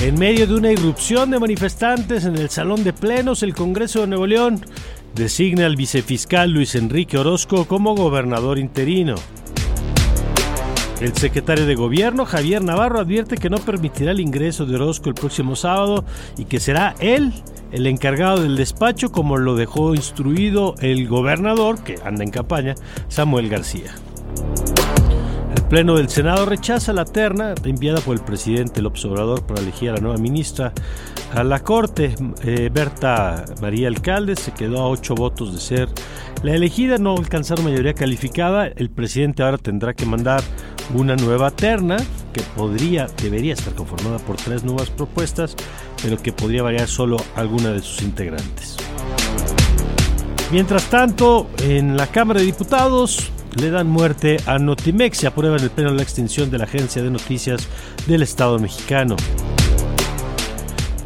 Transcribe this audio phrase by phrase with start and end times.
[0.00, 4.06] En medio de una irrupción de manifestantes en el Salón de Plenos, el Congreso de
[4.06, 4.64] Nuevo León
[5.16, 9.16] designa al vicefiscal Luis Enrique Orozco como gobernador interino.
[11.00, 15.16] El secretario de Gobierno, Javier Navarro, advierte que no permitirá el ingreso de Orozco el
[15.16, 16.04] próximo sábado
[16.36, 17.32] y que será él
[17.72, 22.76] el encargado del despacho como lo dejó instruido el gobernador, que anda en campaña,
[23.08, 23.92] Samuel García.
[25.68, 29.94] Pleno del Senado rechaza la terna enviada por el presidente López Obrador para elegir a
[29.94, 30.72] la nueva ministra
[31.34, 32.14] a la Corte.
[32.42, 35.88] Eh, Berta María Alcalde se quedó a ocho votos de ser
[36.42, 38.66] la elegida, no alcanzaron mayoría calificada.
[38.66, 40.42] El presidente ahora tendrá que mandar
[40.94, 41.98] una nueva terna
[42.32, 45.54] que podría, debería estar conformada por tres nuevas propuestas,
[46.02, 48.78] pero que podría variar solo alguna de sus integrantes.
[50.50, 55.70] Mientras tanto, en la Cámara de Diputados, le dan muerte a Notimex y aprueban el
[55.70, 57.68] pleno la extinción de la agencia de noticias
[58.06, 59.16] del Estado mexicano.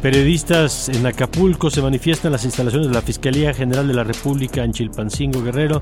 [0.01, 4.63] Periodistas en Acapulco se manifiestan en las instalaciones de la Fiscalía General de la República
[4.63, 5.81] en Chilpancingo Guerrero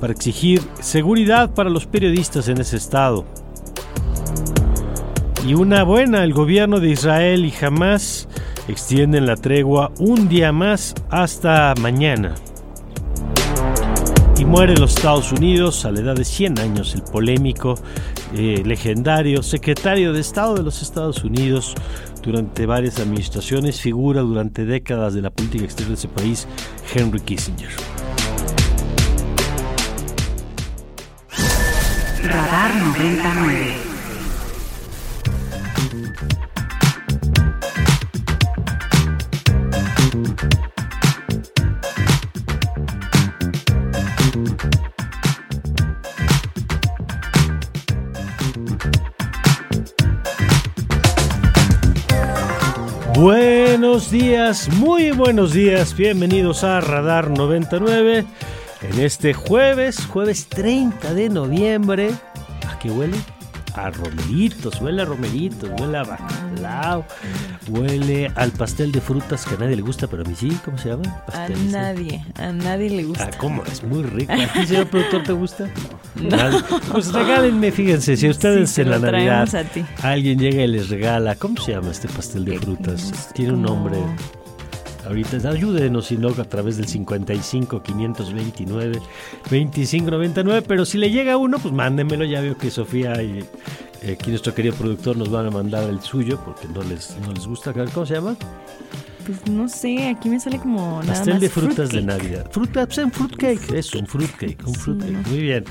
[0.00, 3.26] para exigir seguridad para los periodistas en ese estado.
[5.44, 8.28] Y una buena, el gobierno de Israel y Hamas
[8.68, 12.34] extienden la tregua un día más hasta mañana.
[14.38, 17.78] Y muere en los Estados Unidos a la edad de 100 años el polémico,
[18.34, 21.74] eh, legendario secretario de Estado de los Estados Unidos
[22.22, 26.46] durante varias administraciones, figura durante décadas de la política exterior de ese país,
[26.94, 27.70] Henry Kissinger.
[32.22, 33.85] Radar 99.
[53.96, 58.26] Buenos días, muy buenos días, bienvenidos a Radar 99
[58.82, 62.10] en este jueves, jueves 30 de noviembre.
[62.68, 63.16] ¿A qué huele?
[63.76, 67.04] A romeritos, huele a romeritos, huele a bacalao,
[67.68, 70.78] huele al pastel de frutas que a nadie le gusta, pero a mí sí, ¿cómo
[70.78, 71.02] se llama?
[71.08, 71.66] A Pastel, sí.
[71.66, 73.28] nadie, a nadie le gusta.
[73.32, 73.62] Ah, ¿cómo?
[73.64, 74.32] Es muy rico.
[74.32, 75.68] ¿A ti, señor productor, te gusta?
[76.14, 76.60] Nadie.
[76.90, 79.48] Pues regálenme, fíjense, si ustedes Sí, en la Navidad
[80.02, 83.30] a alguien llega y les regala, ¿cómo se llama este pastel de frutas?
[83.34, 83.98] Tiene un nombre.
[85.06, 89.00] Ahorita ayúdenos, si no, a través del 55 529
[89.50, 90.64] 25 99.
[90.66, 92.24] Pero si le llega uno, pues mándenmelo.
[92.24, 93.44] Ya veo que Sofía y
[94.02, 97.32] eh, aquí nuestro querido productor nos van a mandar el suyo porque no les, no
[97.32, 97.72] les gusta.
[97.72, 98.36] ¿Cómo se llama?
[99.26, 102.02] Pues no sé, aquí me sale como nada Pastel más de frutas de.
[102.02, 102.48] Navidad.
[102.52, 103.72] Fruta, pues un fruitcake.
[103.72, 104.58] Eso, un fruitcake.
[104.66, 105.12] Un Sí, fruitcake.
[105.12, 105.28] ¿no?
[105.30, 105.64] Muy bien.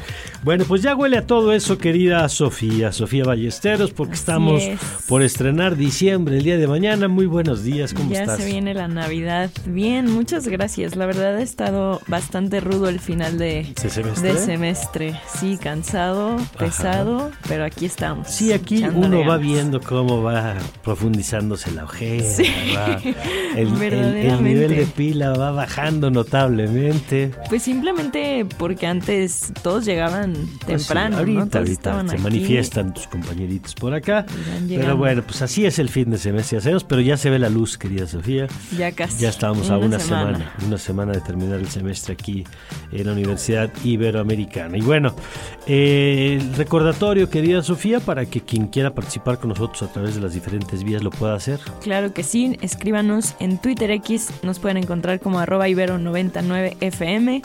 [0.44, 2.92] Bueno, pues ya huele a todo eso, querida Sofía.
[2.92, 4.80] Sofía Ballesteros, porque Así estamos es.
[5.08, 7.08] por estrenar diciembre el día de mañana.
[7.08, 7.94] Muy buenos días.
[7.94, 8.40] ¿Cómo ya estás?
[8.40, 9.50] se viene la Navidad.
[9.66, 10.96] Bien, muchas gracias.
[10.98, 14.34] La verdad ha estado bastante rudo el final de, ¿Ese semestre?
[14.34, 15.20] de semestre.
[15.40, 18.28] Sí, cansado, pesado, pero aquí estamos.
[18.30, 22.44] Sí, aquí uno va viendo cómo va profundizándose la ojera, Sí,
[22.76, 23.00] va-
[23.56, 27.32] el, el- nivel de pila va bajando notablemente.
[27.50, 31.46] Pues simplemente porque antes todos llegaban Pues sí, temprano, ahorita, ¿no?
[31.48, 32.24] Todos ahorita estaban se aquí.
[32.24, 34.26] manifiestan tus compañeritos por acá.
[34.68, 37.78] Pero bueno, pues así es el fin de semestre, pero ya se ve la luz,
[37.78, 38.48] querida Sofía.
[38.78, 39.22] Ya casi.
[39.22, 40.54] Ya estábamos a una semana.
[40.66, 42.44] una semana de terminar el semestre aquí
[42.92, 44.78] en la Universidad Iberoamericana.
[44.78, 45.16] Y bueno,
[45.68, 50.22] eh, el recordatorio, querida Sofía, para que quien quiera participar con nosotros a través de
[50.22, 51.60] las diferentes vías lo pueda hacer.
[51.82, 57.42] Claro que sí, escríbanos en Twitter X, nos pueden encontrar como arroba ibero99fm,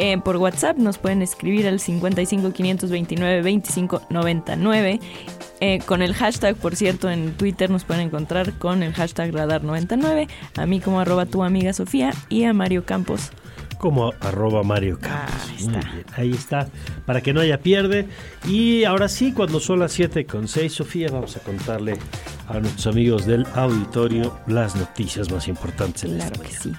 [0.00, 5.00] Eh, por WhatsApp nos pueden escribir al 55 529 25 99.
[5.86, 10.28] con el hashtag, por cierto, en Twitter nos pueden encontrar con el hashtag Radar99.
[10.56, 13.32] A mí como arroba tu amiga Sofía y a Mario Campos
[13.78, 15.68] como arroba Mario Campos.
[16.16, 16.68] ahí está.
[17.06, 18.08] Para que no haya pierde.
[18.46, 21.98] Y ahora sí, cuando son las 7 con 6, Sofía, vamos a contarle
[22.48, 26.10] a nuestros amigos del auditorio las noticias más importantes.
[26.10, 26.72] claro que sí.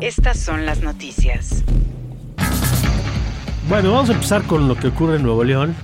[0.00, 1.62] Estas son las noticias.
[3.68, 5.76] Bueno, vamos a empezar con lo que ocurre en Nuevo León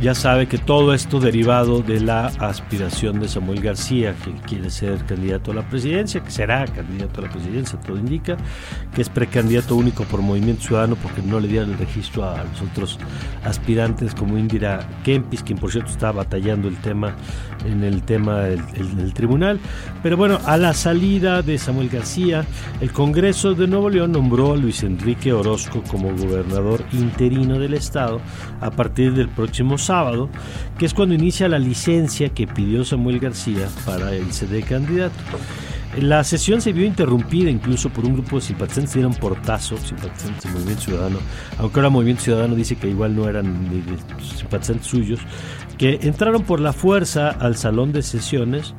[0.00, 5.04] ya sabe que todo esto derivado de la aspiración de Samuel García, que quiere ser
[5.06, 8.36] candidato a la presidencia, que será candidato a la presidencia, todo indica,
[8.94, 12.62] que es precandidato único por Movimiento Ciudadano porque no le dieron el registro a los
[12.62, 12.98] otros
[13.44, 17.14] aspirantes como Indira Kempis, quien por cierto está batallando el tema
[17.64, 19.58] en el tema del, tribunal.
[20.02, 22.44] Pero bueno, a la salida de Samuel García,
[22.80, 28.20] el Congreso de Nuevo León nombró a Luis Enrique Orozco como gobernador interino del estado
[28.60, 30.28] a partir del próximo sábado,
[30.78, 35.14] que es cuando inicia la licencia que pidió Samuel García para el CD candidato.
[36.00, 40.52] La sesión se vio interrumpida incluso por un grupo de simpatizantes dieron portazo, simpatizantes del
[40.52, 41.18] Movimiento Ciudadano,
[41.58, 43.82] aunque ahora Movimiento Ciudadano dice que igual no eran ni
[44.22, 45.20] simpatizantes suyos,
[45.78, 48.74] que entraron por la fuerza al salón de sesiones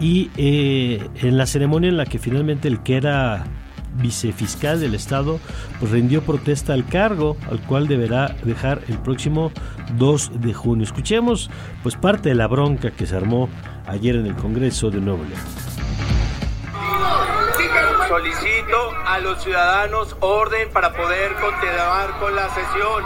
[0.00, 3.44] y eh, en la ceremonia en la que finalmente el que era
[3.94, 5.40] vicefiscal del estado
[5.80, 9.52] pues rindió protesta al cargo al cual deberá dejar el próximo
[9.96, 10.84] 2 de junio.
[10.84, 11.50] Escuchemos
[11.82, 13.48] pues parte de la bronca que se armó
[13.86, 15.40] ayer en el Congreso de Nuevo León.
[18.08, 23.04] Solicito a los ciudadanos orden para poder continuar con la sesión.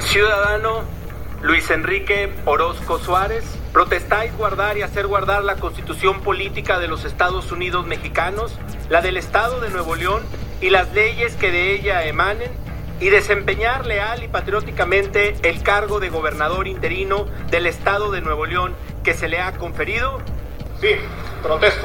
[0.00, 1.01] Ciudadano
[1.42, 7.50] Luis Enrique Orozco Suárez, protestáis guardar y hacer guardar la constitución política de los Estados
[7.50, 8.56] Unidos mexicanos,
[8.88, 10.22] la del Estado de Nuevo León
[10.60, 12.52] y las leyes que de ella emanen,
[13.00, 18.76] y desempeñar leal y patrióticamente el cargo de gobernador interino del Estado de Nuevo León
[19.02, 20.20] que se le ha conferido?
[20.80, 20.94] Sí,
[21.42, 21.84] protesto.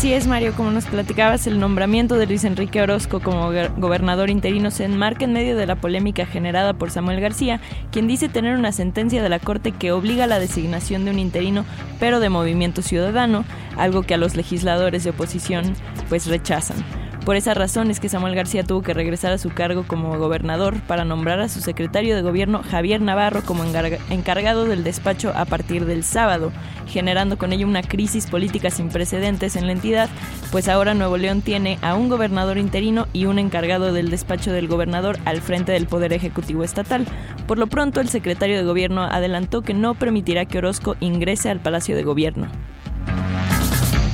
[0.00, 4.70] Así es, Mario, como nos platicabas, el nombramiento de Luis Enrique Orozco como gobernador interino
[4.70, 7.60] se enmarca en medio de la polémica generada por Samuel García,
[7.92, 11.18] quien dice tener una sentencia de la Corte que obliga a la designación de un
[11.18, 11.66] interino,
[11.98, 13.44] pero de movimiento ciudadano,
[13.76, 15.74] algo que a los legisladores de oposición
[16.08, 16.82] pues rechazan.
[17.24, 20.80] Por esa razón es que Samuel García tuvo que regresar a su cargo como gobernador
[20.80, 25.84] para nombrar a su secretario de gobierno Javier Navarro como encargado del despacho a partir
[25.84, 26.50] del sábado,
[26.86, 30.08] generando con ello una crisis política sin precedentes en la entidad,
[30.50, 34.66] pues ahora Nuevo León tiene a un gobernador interino y un encargado del despacho del
[34.66, 37.06] gobernador al frente del Poder Ejecutivo Estatal.
[37.46, 41.60] Por lo pronto, el secretario de gobierno adelantó que no permitirá que Orozco ingrese al
[41.60, 42.48] Palacio de Gobierno.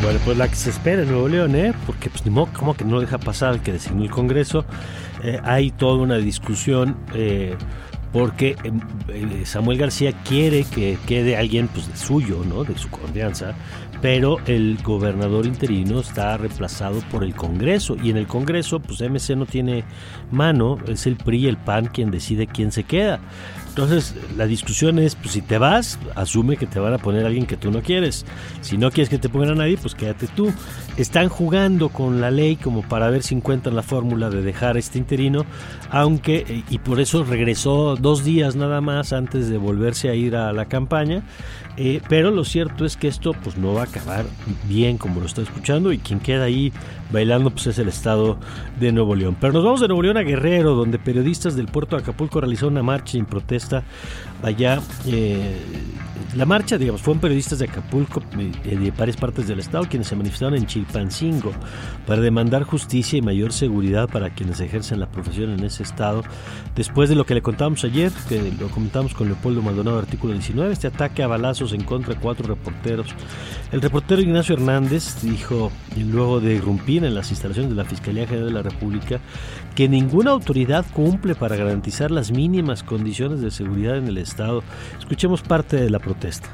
[0.06, 1.74] Bueno, pues la que se espera en Nuevo León, ¿eh?
[1.84, 4.64] Porque pues ni modo, como que no deja pasar el que designó el Congreso.
[5.24, 7.56] Eh, hay toda una discusión eh,
[8.12, 8.54] porque
[9.08, 12.62] eh, Samuel García quiere que quede alguien pues de suyo, ¿no?
[12.62, 13.56] De su confianza,
[14.00, 19.30] pero el gobernador interino está reemplazado por el Congreso y en el Congreso pues MC
[19.36, 19.82] no tiene
[20.30, 23.18] mano, es el PRI y el PAN quien decide quién se queda.
[23.76, 27.26] Entonces, la discusión es, pues si te vas, asume que te van a poner a
[27.26, 28.24] alguien que tú no quieres.
[28.62, 30.50] Si no quieres que te pongan a nadie, pues quédate tú.
[30.96, 34.96] Están jugando con la ley como para ver si encuentran la fórmula de dejar este
[34.96, 35.44] interino,
[35.90, 40.36] aunque, eh, y por eso regresó dos días nada más antes de volverse a ir
[40.36, 41.22] a la campaña.
[41.76, 44.24] Eh, pero lo cierto es que esto pues no va a acabar
[44.66, 46.72] bien como lo está escuchando y quien queda ahí
[47.10, 48.38] bailando pues es el estado
[48.78, 49.36] de Nuevo León.
[49.40, 52.74] Pero nos vamos de Nuevo León a Guerrero, donde periodistas del puerto de Acapulco realizaron
[52.74, 53.84] una marcha en protesta
[54.46, 54.80] allá.
[55.06, 55.56] Eh,
[56.34, 60.16] la marcha, digamos, fueron periodistas de Acapulco eh, de varias partes del estado quienes se
[60.16, 61.52] manifestaron en Chilpancingo
[62.06, 66.22] para demandar justicia y mayor seguridad para quienes ejercen la profesión en ese estado.
[66.74, 70.72] Después de lo que le contamos ayer, que lo comentamos con Leopoldo Maldonado, artículo 19,
[70.72, 73.08] este ataque a balazos en contra de cuatro reporteros.
[73.72, 78.46] El reportero Ignacio Hernández dijo, luego de irrumpir en las instalaciones de la Fiscalía General
[78.46, 79.20] de la República,
[79.76, 84.62] que ninguna autoridad cumple para garantizar las mínimas condiciones de seguridad en el estado.
[84.98, 86.48] Escuchemos parte de la protesta.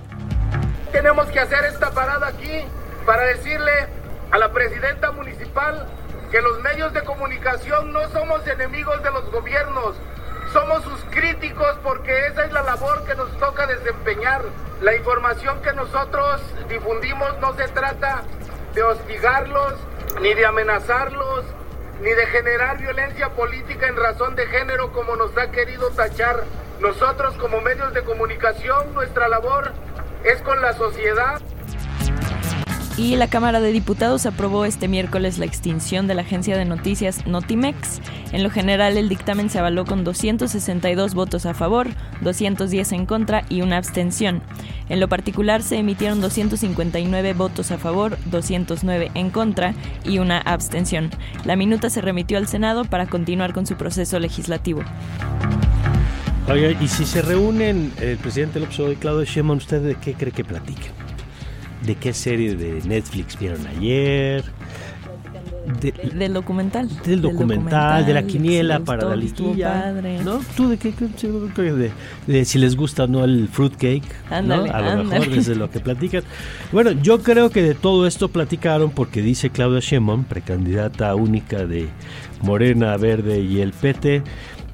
[0.91, 2.67] Tenemos que hacer esta parada aquí
[3.07, 3.71] para decirle
[4.33, 5.87] a la presidenta municipal
[6.33, 9.95] que los medios de comunicación no somos enemigos de los gobiernos,
[10.53, 14.43] somos sus críticos porque esa es la labor que nos toca desempeñar.
[14.83, 18.25] La información que nosotros difundimos no se trata
[18.75, 19.75] de hostigarlos,
[20.21, 21.45] ni de amenazarlos,
[22.03, 26.43] ni de generar violencia política en razón de género como nos ha querido tachar.
[26.81, 29.71] Nosotros como medios de comunicación, nuestra labor
[30.25, 31.41] es con la sociedad.
[32.99, 37.27] Y la Cámara de Diputados aprobó este miércoles la extinción de la agencia de noticias
[37.27, 38.03] Notimex.
[38.33, 41.89] En lo general, el dictamen se avaló con 262 votos a favor,
[42.21, 44.43] 210 en contra y una abstención.
[44.91, 51.11] En lo particular, se emitieron 259 votos a favor, 209 en contra y una abstención.
[51.47, 54.83] La minuta se remitió al Senado para continuar con su proceso legislativo.
[56.79, 60.33] Y si se reúnen el presidente López Obrador y Claudio Sheinbaum, ¿usted de qué cree
[60.33, 61.02] que platiquen?
[61.85, 64.45] ¿De qué serie de Netflix vieron ayer?
[66.15, 66.89] del documental.
[67.05, 69.93] Del documental, de la quiniela para la liguilla.
[70.25, 70.41] ¿No?
[70.57, 70.93] ¿Tú de qué?
[70.93, 71.91] De,
[72.27, 74.03] de, si les gusta o no el fruitcake.
[74.45, 74.65] ¿no?
[74.65, 76.23] A lo mejor desde lo que platican.
[76.73, 81.89] Bueno, yo creo que de todo esto platicaron porque dice Claudia Sheinbaum, precandidata única de
[82.43, 84.23] Morena, Verde y el PT,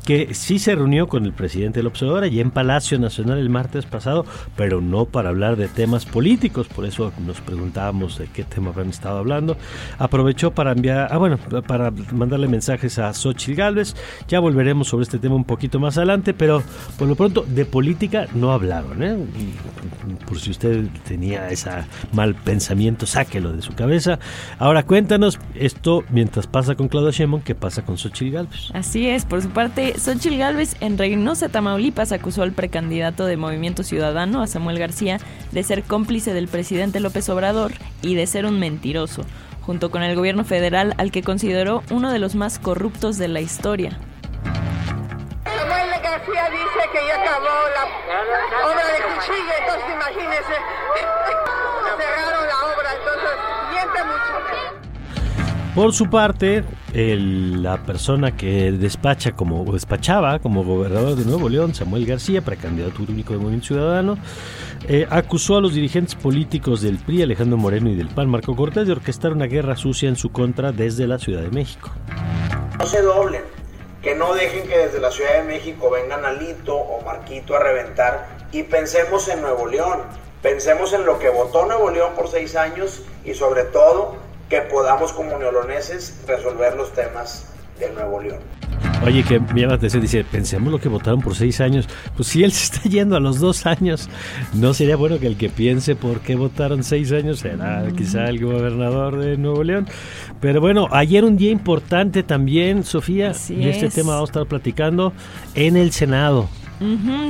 [0.09, 3.85] que sí se reunió con el presidente López Obrador allí en Palacio Nacional el martes
[3.85, 4.25] pasado,
[4.57, 8.89] pero no para hablar de temas políticos, por eso nos preguntábamos de qué tema habrán
[8.89, 9.59] estado hablando.
[9.99, 11.37] Aprovechó para enviar, ah bueno,
[11.67, 13.97] para mandarle mensajes a Xochitl Gálvez,
[14.29, 16.63] ya volveremos sobre este tema un poquito más adelante, pero
[16.99, 19.19] por lo pronto de política no hablaron, ¿eh?
[20.27, 21.69] Por si usted tenía ese
[22.13, 24.19] mal pensamiento, sáquelo de su cabeza.
[24.59, 28.71] Ahora cuéntanos esto mientras pasa con Claudia Sheinbaum, ¿qué pasa con Xochitl Gálvez?
[28.73, 33.83] Así es, por su parte Xochitl Gálvez en Reynosa, Tamaulipas, acusó al precandidato de Movimiento
[33.83, 35.19] Ciudadano, a Samuel García,
[35.53, 39.25] de ser cómplice del presidente López Obrador y de ser un mentiroso,
[39.63, 43.41] junto con el gobierno federal al que consideró uno de los más corruptos de la
[43.41, 43.99] historia.
[45.45, 47.85] Samuel García dice que ya acabó la
[48.67, 50.57] obra de Cuchilla, entonces imagínese,
[51.99, 52.78] cerraron la obra,
[55.79, 62.05] Por su parte, la persona que despacha como despachaba como gobernador de Nuevo León, Samuel
[62.05, 64.19] García, precandidato único del Movimiento Ciudadano,
[64.89, 68.89] eh, acusó a los dirigentes políticos del PRI, Alejandro Moreno y del PAN, Marco Cortés,
[68.89, 71.93] de orquestar una guerra sucia en su contra desde la Ciudad de México.
[72.77, 73.43] No se doblen,
[74.03, 78.27] que no dejen que desde la Ciudad de México vengan Alito o Marquito a reventar
[78.51, 80.01] y pensemos en Nuevo León,
[80.43, 85.13] pensemos en lo que votó Nuevo León por seis años y sobre todo que podamos
[85.13, 87.47] como neoloneses resolver los temas
[87.79, 88.41] de Nuevo León.
[89.05, 91.89] Oye, que me llama la atención, dice, pensemos lo que votaron por seis años.
[92.17, 94.09] Pues si él se está yendo a los dos años,
[94.55, 98.45] ¿no sería bueno que el que piense por qué votaron seis años será quizá el
[98.45, 99.87] gobernador de Nuevo León?
[100.41, 105.13] Pero bueno, ayer un día importante también, Sofía, y este tema vamos a estar platicando
[105.55, 106.49] en el Senado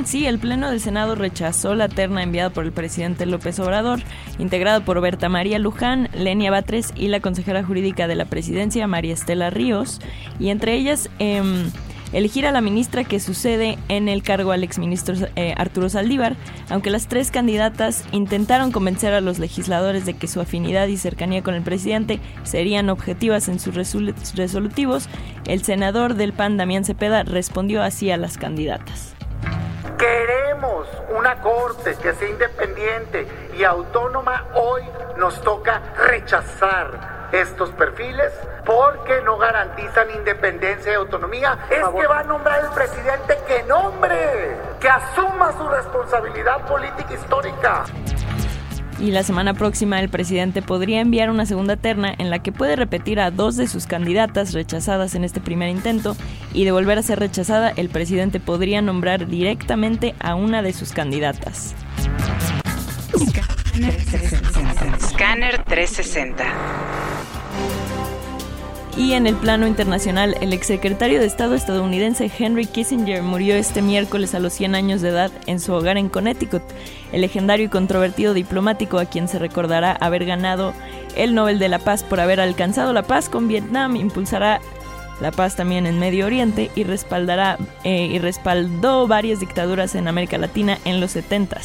[0.05, 3.99] sí, el Pleno del Senado rechazó la terna enviada por el presidente López Obrador,
[4.37, 9.13] integrada por Berta María Luján, Lenia Batres y la consejera jurídica de la presidencia, María
[9.13, 10.01] Estela Ríos,
[10.39, 11.71] y entre ellas em,
[12.13, 16.35] elegir a la ministra que sucede en el cargo al exministro eh, Arturo Saldívar,
[16.69, 21.43] aunque las tres candidatas intentaron convencer a los legisladores de que su afinidad y cercanía
[21.43, 25.09] con el presidente serían objetivas en sus resolutivos,
[25.45, 29.18] el senador del PAN, Damián Cepeda, respondió así a las candidatas.
[29.97, 34.47] Queremos una corte que sea independiente y autónoma.
[34.53, 34.83] Hoy
[35.17, 38.31] nos toca rechazar estos perfiles
[38.65, 41.57] porque no garantizan independencia y autonomía.
[41.69, 47.85] Es que va a nombrar el presidente que nombre, que asuma su responsabilidad política histórica
[48.99, 52.75] y la semana próxima el presidente podría enviar una segunda terna en la que puede
[52.75, 56.15] repetir a dos de sus candidatas rechazadas en este primer intento
[56.53, 60.91] y de volver a ser rechazada el presidente podría nombrar directamente a una de sus
[60.91, 61.75] candidatas.
[65.01, 67.38] Scanner 360.
[68.97, 74.35] Y en el plano internacional, el exsecretario de Estado estadounidense Henry Kissinger murió este miércoles
[74.35, 76.63] a los 100 años de edad en su hogar en Connecticut.
[77.13, 80.73] El legendario y controvertido diplomático a quien se recordará haber ganado
[81.15, 84.61] el Nobel de la Paz por haber alcanzado la paz con Vietnam impulsará
[85.21, 90.37] la paz también en Medio Oriente y respaldará eh, y respaldó varias dictaduras en América
[90.37, 91.59] Latina en los 70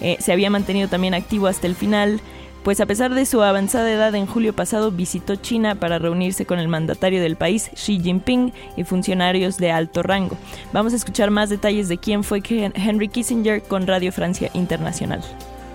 [0.00, 2.20] eh, se había mantenido también activo hasta el final
[2.64, 6.58] pues a pesar de su avanzada edad en julio pasado visitó China para reunirse con
[6.58, 10.36] el mandatario del país, Xi Jinping, y funcionarios de alto rango.
[10.72, 15.22] Vamos a escuchar más detalles de quién fue Henry Kissinger con Radio Francia Internacional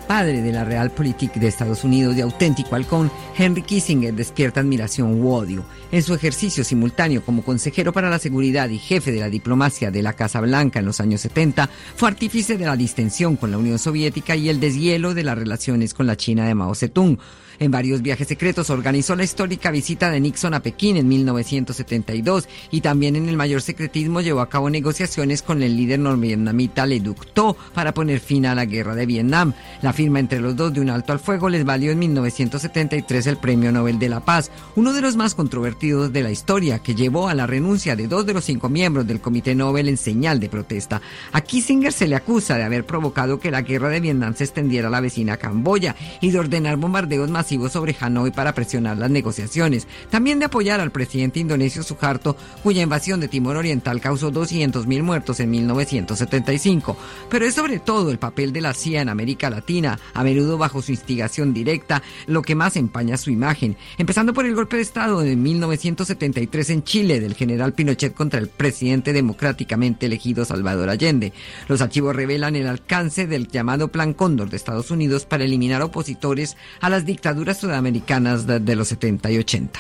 [0.10, 5.32] padre de la Realpolitik de Estados Unidos de auténtico halcón, Henry Kissinger despierta admiración u
[5.32, 5.64] odio.
[5.92, 10.02] En su ejercicio simultáneo como consejero para la seguridad y jefe de la diplomacia de
[10.02, 13.78] la Casa Blanca en los años 70, fue artífice de la distensión con la Unión
[13.78, 17.20] Soviética y el deshielo de las relaciones con la China de Mao Zedong.
[17.60, 22.80] En varios viajes secretos organizó la histórica visita de Nixon a Pekín en 1972 y
[22.80, 27.26] también en el mayor secretismo llevó a cabo negociaciones con el líder norvietnamita Le Duc
[27.34, 29.54] Tho para poner fin a la guerra de Vietnam.
[29.82, 33.36] La firma entre los dos de un alto al fuego les valió en 1973 el
[33.36, 37.28] Premio Nobel de la Paz, uno de los más controvertidos de la historia, que llevó
[37.28, 40.48] a la renuncia de dos de los cinco miembros del Comité Nobel en señal de
[40.48, 41.02] protesta.
[41.34, 44.88] A Kissinger se le acusa de haber provocado que la guerra de Vietnam se extendiera
[44.88, 49.88] a la vecina Camboya y de ordenar bombardeos masivos sobre Hanoi para presionar las negociaciones.
[50.12, 55.40] También de apoyar al presidente indonesio Suharto, cuya invasión de Timor Oriental causó 200.000 muertos
[55.40, 56.96] en 1975.
[57.30, 60.84] Pero es sobre todo el papel de la CIA en América Latina, a menudo bajo
[60.84, 63.76] su instigación directa, lo que más empaña su imagen.
[63.98, 68.48] Empezando por el golpe de Estado de 1973 en Chile del general Pinochet contra el
[68.48, 71.34] presidente democráticamente elegido Salvador Allende.
[71.68, 76.58] Los archivos revelan el alcance del llamado Plan Cóndor de Estados Unidos para eliminar opositores
[76.80, 79.80] a las dictaduras sudamericanas de, los 70 y 80.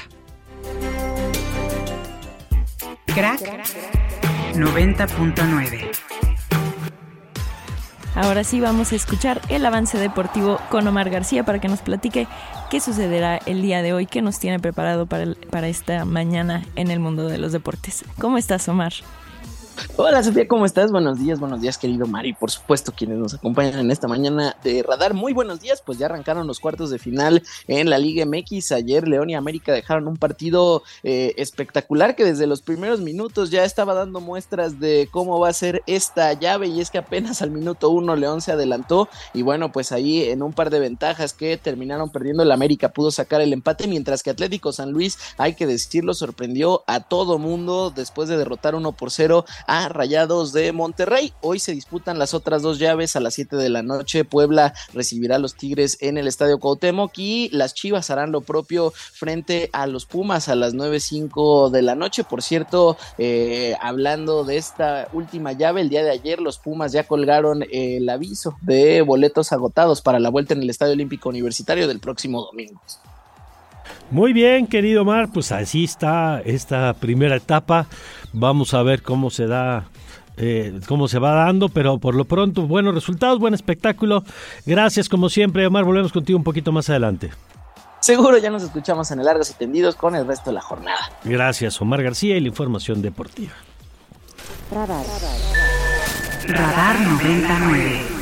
[3.07, 3.41] Crack
[4.53, 5.89] 90.9
[8.15, 12.27] Ahora sí vamos a escuchar el avance deportivo con Omar García para que nos platique
[12.69, 16.91] qué sucederá el día de hoy, qué nos tiene preparado para, para esta mañana en
[16.91, 18.03] el mundo de los deportes.
[18.19, 18.93] ¿Cómo estás, Omar?
[19.95, 20.91] Hola Sofía, ¿cómo estás?
[20.91, 24.83] Buenos días, buenos días querido Mari, por supuesto quienes nos acompañan en esta mañana de
[24.83, 25.13] Radar.
[25.13, 28.71] Muy buenos días, pues ya arrancaron los cuartos de final en la Liga MX.
[28.71, 33.63] Ayer León y América dejaron un partido eh, espectacular que desde los primeros minutos ya
[33.63, 37.51] estaba dando muestras de cómo va a ser esta llave y es que apenas al
[37.51, 41.57] minuto uno León se adelantó y bueno, pues ahí en un par de ventajas que
[41.57, 45.67] terminaron perdiendo el América pudo sacar el empate, mientras que Atlético San Luis, hay que
[45.67, 51.31] decirlo, sorprendió a todo mundo después de derrotar 1 por 0 a Rayados de Monterrey.
[51.41, 54.25] Hoy se disputan las otras dos llaves a las 7 de la noche.
[54.25, 58.91] Puebla recibirá a los Tigres en el Estadio Cuauhtémoc y las Chivas harán lo propio
[58.91, 62.23] frente a los Pumas a las 9.05 de la noche.
[62.23, 67.03] Por cierto, eh, hablando de esta última llave, el día de ayer los Pumas ya
[67.03, 71.99] colgaron el aviso de boletos agotados para la vuelta en el Estadio Olímpico Universitario del
[71.99, 72.81] próximo domingo.
[74.11, 77.85] Muy bien, querido Mar, pues así está esta primera etapa.
[78.33, 79.85] Vamos a ver cómo se da,
[80.37, 84.23] eh, cómo se va dando, pero por lo pronto buenos resultados, buen espectáculo.
[84.65, 85.83] Gracias como siempre, Omar.
[85.85, 87.29] Volvemos contigo un poquito más adelante.
[87.99, 91.11] Seguro ya nos escuchamos en el Largos y Tendidos con el resto de la jornada.
[91.23, 93.53] Gracias, Omar García y la información deportiva.
[94.71, 95.05] Radar.
[96.47, 98.18] Radar 99.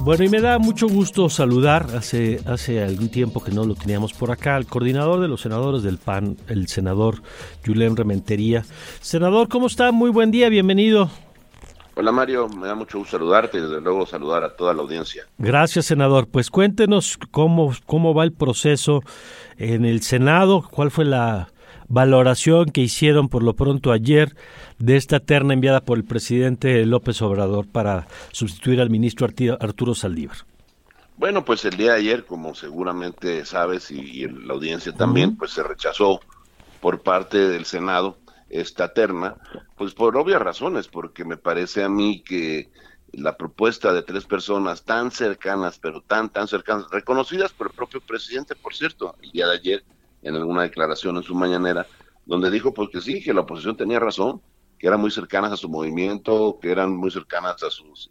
[0.00, 4.14] Bueno, y me da mucho gusto saludar, hace, hace algún tiempo que no lo teníamos
[4.14, 7.22] por acá, al coordinador de los senadores del PAN, el senador
[7.66, 8.64] Julián Rementería.
[9.00, 9.92] Senador, ¿cómo está?
[9.92, 11.10] Muy buen día, bienvenido.
[11.94, 15.24] Hola Mario, me da mucho gusto saludarte y desde luego saludar a toda la audiencia.
[15.36, 16.28] Gracias, senador.
[16.28, 19.02] Pues cuéntenos cómo, cómo va el proceso
[19.56, 21.48] en el Senado, cuál fue la
[21.88, 24.36] valoración que hicieron por lo pronto ayer
[24.78, 29.26] de esta terna enviada por el presidente López Obrador para sustituir al ministro
[29.60, 30.38] Arturo Saldívar?
[31.16, 35.64] Bueno, pues el día de ayer, como seguramente sabes y, la audiencia también, pues se
[35.64, 36.20] rechazó
[36.80, 39.34] por parte del Senado esta terna,
[39.76, 42.70] pues por obvias razones, porque me parece a mí que
[43.12, 48.00] la propuesta de tres personas tan cercanas, pero tan, tan cercanas, reconocidas por el propio
[48.00, 49.84] presidente, por cierto, el día de ayer,
[50.22, 51.86] en alguna declaración en su mañanera,
[52.26, 54.40] donde dijo pues que sí, que la oposición tenía razón,
[54.78, 58.08] que eran muy cercanas a su movimiento, que eran muy cercanas a sus,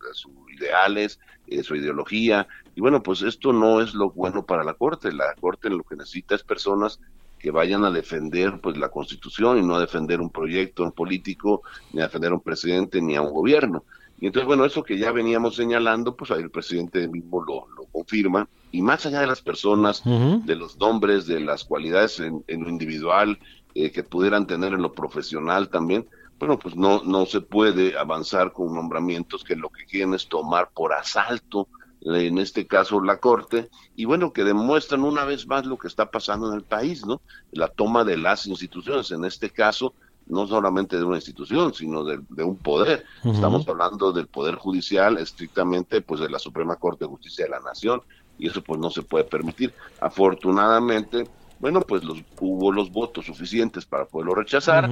[0.53, 1.19] ideales,
[1.51, 2.47] a su ideología.
[2.75, 5.11] Y bueno, pues esto no es lo bueno para la Corte.
[5.13, 6.99] La Corte lo que necesita es personas
[7.39, 11.61] que vayan a defender pues la Constitución y no a defender un proyecto político,
[11.93, 13.85] ni a defender a un presidente, ni a un gobierno.
[14.19, 17.85] Y entonces, bueno, eso que ya veníamos señalando, pues ahí el presidente mismo lo, lo
[17.85, 18.49] confirma.
[18.71, 23.39] Y más allá de las personas, de los nombres, de las cualidades en, lo individual
[23.75, 26.07] eh, que pudieran tener en lo profesional también,
[26.39, 30.69] bueno, pues no, no se puede avanzar con nombramientos que lo que quieren es tomar
[30.73, 31.67] por asalto,
[32.01, 35.87] eh, en este caso la Corte, y bueno, que demuestran una vez más lo que
[35.87, 37.21] está pasando en el país, ¿no?
[37.51, 39.93] La toma de las instituciones, en este caso,
[40.27, 43.05] no solamente de una institución, sino de, un poder.
[43.23, 47.61] Estamos hablando del Poder Judicial, estrictamente, pues de la Suprema Corte de Justicia de la
[47.61, 48.01] Nación,
[48.37, 49.73] y eso pues no se puede permitir.
[49.99, 51.27] Afortunadamente,
[51.59, 54.89] bueno, pues los, hubo los votos suficientes para poderlo rechazar,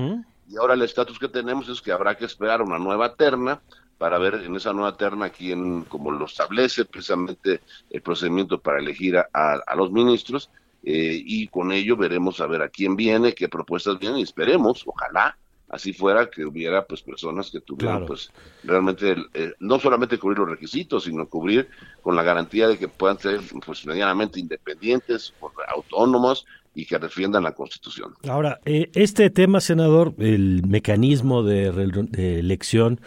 [0.47, 3.62] y ahora el estatus que tenemos es que habrá que esperar una nueva terna
[3.97, 9.17] para ver en esa nueva terna quién, como lo establece precisamente el procedimiento para elegir
[9.17, 10.49] a, los ministros,
[10.84, 14.84] eh, y con ello veremos a ver a quién viene, qué propuestas vienen, y esperemos,
[14.86, 15.38] ojalá,
[15.69, 18.32] así fuera que hubiera pues personas que tuvieran pues
[18.63, 21.67] realmente eh, no solamente cubrir los requisitos sino cubrir
[22.01, 25.34] con la garantía de que puedan ser pues medianamente independientes
[25.67, 26.45] autónomos
[26.78, 28.13] y que defiendan la constitución.
[28.28, 32.99] Ahora eh, este tema senador el mecanismo de, de elección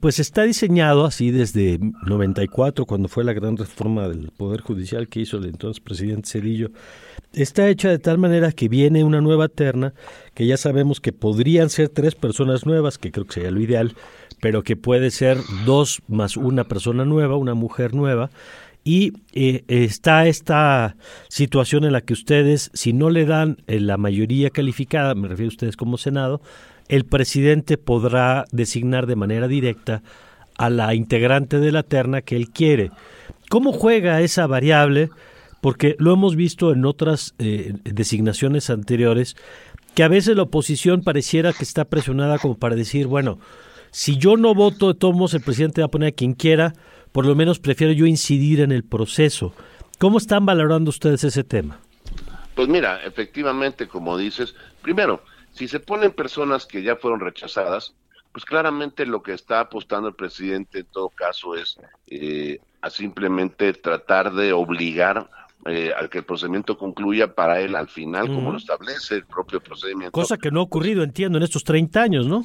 [0.00, 5.20] pues está diseñado así desde 94, cuando fue la gran reforma del Poder Judicial que
[5.20, 6.70] hizo el entonces presidente Cedillo.
[7.32, 9.94] Está hecha de tal manera que viene una nueva terna,
[10.34, 13.94] que ya sabemos que podrían ser tres personas nuevas, que creo que sería lo ideal,
[14.40, 18.30] pero que puede ser dos más una persona nueva, una mujer nueva.
[18.82, 20.96] Y eh, está esta
[21.28, 25.48] situación en la que ustedes, si no le dan eh, la mayoría calificada, me refiero
[25.48, 26.40] a ustedes como Senado,
[26.88, 30.02] el presidente podrá designar de manera directa
[30.58, 32.90] a la integrante de la terna que él quiere.
[33.48, 35.10] ¿Cómo juega esa variable?
[35.60, 39.36] Porque lo hemos visto en otras eh, designaciones anteriores,
[39.94, 43.38] que a veces la oposición pareciera que está presionada como para decir, bueno,
[43.90, 46.74] si yo no voto de todos el presidente va a poner a quien quiera,
[47.12, 49.54] por lo menos prefiero yo incidir en el proceso.
[49.98, 51.80] ¿Cómo están valorando ustedes ese tema?
[52.54, 55.22] Pues mira, efectivamente, como dices, primero,
[55.56, 57.94] si se ponen personas que ya fueron rechazadas,
[58.30, 63.72] pues claramente lo que está apostando el presidente en todo caso es eh, a simplemente
[63.72, 65.30] tratar de obligar
[65.64, 69.60] eh, al que el procedimiento concluya para él al final, como lo establece el propio
[69.60, 70.12] procedimiento.
[70.12, 72.44] Cosa que no ha ocurrido, entiendo, en estos 30 años, ¿no?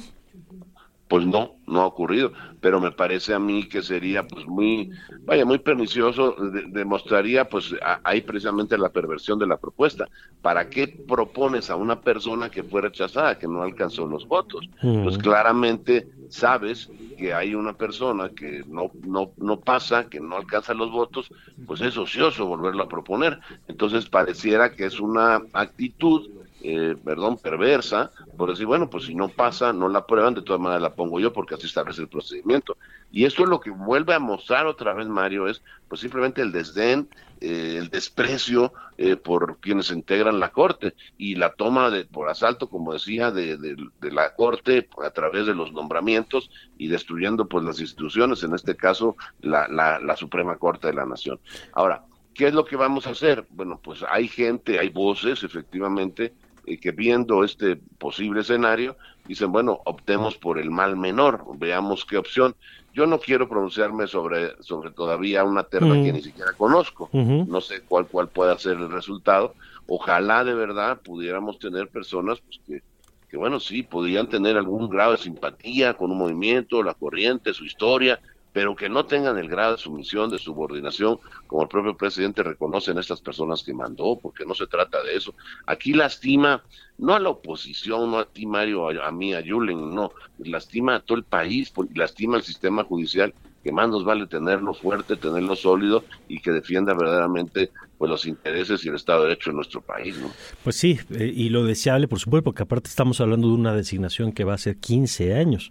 [1.12, 4.90] Pues no, no ha ocurrido, pero me parece a mí que sería pues muy,
[5.26, 6.34] vaya, muy pernicioso,
[6.68, 10.08] demostraría pues ahí precisamente la perversión de la propuesta.
[10.40, 14.66] ¿Para qué propones a una persona que fue rechazada, que no alcanzó los votos?
[14.80, 20.72] Pues claramente sabes que hay una persona que no, no, no pasa, que no alcanza
[20.72, 21.28] los votos,
[21.66, 23.38] pues es ocioso volverlo a proponer.
[23.68, 26.30] Entonces pareciera que es una actitud
[26.64, 30.60] eh, perdón, perversa, por decir, bueno, pues si no pasa, no la prueban, de todas
[30.60, 32.76] maneras la pongo yo porque así establece el procedimiento.
[33.10, 36.52] Y esto es lo que vuelve a mostrar otra vez, Mario, es pues simplemente el
[36.52, 37.08] desdén,
[37.40, 42.68] eh, el desprecio eh, por quienes integran la Corte y la toma de, por asalto,
[42.68, 46.48] como decía, de, de, la Corte a través de los nombramientos
[46.78, 51.06] y destruyendo pues las instituciones, en este caso la, la, la Suprema Corte de la
[51.06, 51.40] Nación.
[51.72, 53.46] Ahora, ¿qué es lo que vamos a hacer?
[53.50, 56.32] Bueno, pues hay gente, hay voces, efectivamente,
[56.64, 58.96] que viendo este posible escenario
[59.26, 62.54] dicen, bueno, optemos por el mal menor, veamos qué opción.
[62.92, 67.80] Yo no quiero pronunciarme sobre, sobre todavía una terna que ni siquiera conozco, no sé
[67.82, 69.54] cuál, cuál pueda ser el resultado.
[69.86, 72.82] Ojalá de verdad pudiéramos tener personas pues, que,
[73.28, 77.64] que, bueno, sí, podrían tener algún grado de simpatía con un movimiento, la corriente, su
[77.64, 78.20] historia,
[78.52, 82.90] pero que no tengan el grado de sumisión, de subordinación, como el propio presidente reconoce
[82.90, 85.34] en estas personas que mandó, porque no se trata de eso.
[85.66, 86.62] Aquí lastima
[86.98, 91.00] no a la oposición, no a ti, Mario, a, mí, a Yulen, no, lastima a
[91.00, 96.04] todo el país, lastima al sistema judicial que más nos vale tenerlo fuerte, tenerlo sólido
[96.28, 100.16] y que defienda verdaderamente pues los intereses y el Estado de Derecho en nuestro país.
[100.64, 104.32] Pues sí, eh, y lo deseable, por supuesto, porque aparte estamos hablando de una designación
[104.32, 105.70] que va a ser 15 años.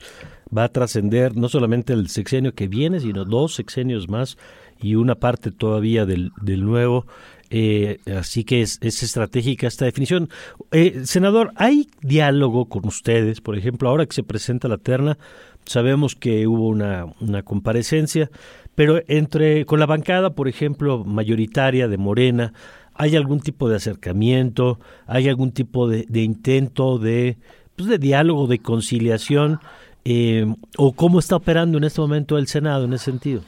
[0.56, 4.38] Va a trascender no solamente el sexenio que viene, sino dos sexenios más
[4.82, 7.06] y una parte todavía del, del nuevo.
[7.54, 10.30] Eh, así que es, es, estratégica esta definición.
[10.72, 13.42] Eh, senador, ¿hay diálogo con ustedes?
[13.42, 15.18] Por ejemplo, ahora que se presenta la terna,
[15.66, 18.30] sabemos que hubo una, una comparecencia,
[18.76, 22.54] pero entre con la bancada, por ejemplo, mayoritaria de Morena,
[22.94, 24.80] ¿hay algún tipo de acercamiento?
[25.08, 27.38] ¿Hay algún tipo de, intento de,
[27.76, 29.60] pues de diálogo, de conciliación?
[30.06, 30.46] Eh,
[30.78, 33.42] ¿O cómo está operando en este momento el Senado en ese sentido?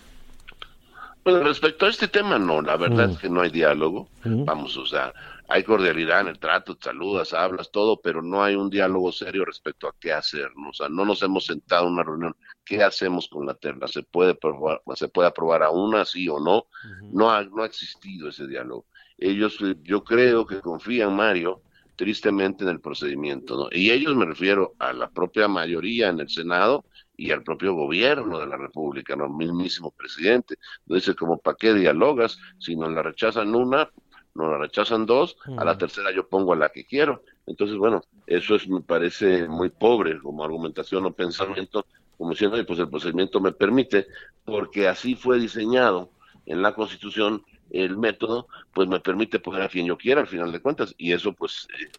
[1.24, 3.20] Bueno, respecto a este tema, no, la verdad es mm.
[3.20, 4.10] que no hay diálogo.
[4.26, 4.44] Mm.
[4.44, 5.14] Vamos, o sea,
[5.48, 9.88] hay cordialidad en el trato, saludas, hablas, todo, pero no hay un diálogo serio respecto
[9.88, 10.50] a qué hacer.
[10.68, 12.36] O sea, no nos hemos sentado en una reunión.
[12.64, 13.88] ¿Qué hacemos con la terna?
[13.88, 16.68] ¿Se puede aprobar, se puede aprobar a una, sí o no?
[17.12, 18.86] no, ha, no ha existido ese diálogo.
[19.18, 21.62] Ellos, eh, yo creo que confían, Mario,
[21.96, 23.56] tristemente en el procedimiento.
[23.58, 23.68] ¿no?
[23.72, 28.40] Y ellos me refiero a la propia mayoría en el Senado y al propio gobierno
[28.40, 29.26] de la República, ¿no?
[29.26, 30.56] el mismísimo presidente.
[30.86, 32.38] No dice como, ¿para qué dialogas?
[32.60, 33.90] Si nos la rechazan una,
[34.36, 37.24] nos la rechazan dos, a la tercera yo pongo a la que quiero.
[37.46, 41.86] Entonces, bueno, eso es, me parece muy pobre como argumentación o pensamiento,
[42.18, 44.08] como diciendo, pues el procedimiento me permite,
[44.46, 46.10] porque así fue diseñado
[46.46, 50.52] en la Constitución el método, pues me permite poner a quien yo quiera al final
[50.52, 51.90] de cuentas, y eso pues eh,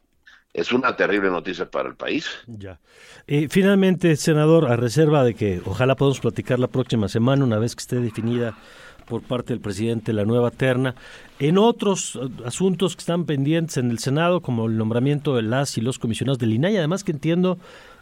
[0.52, 2.28] es una terrible noticia para el país.
[2.46, 2.78] Ya.
[3.26, 7.74] Y finalmente, senador, a reserva de que ojalá podamos platicar la próxima semana, una vez
[7.74, 8.56] que esté definida
[9.06, 10.94] por parte del presidente la nueva terna,
[11.38, 15.76] en otros eh, asuntos que están pendientes en el Senado, como el nombramiento de las
[15.78, 17.58] y los comisionados del INAI, además que entiendo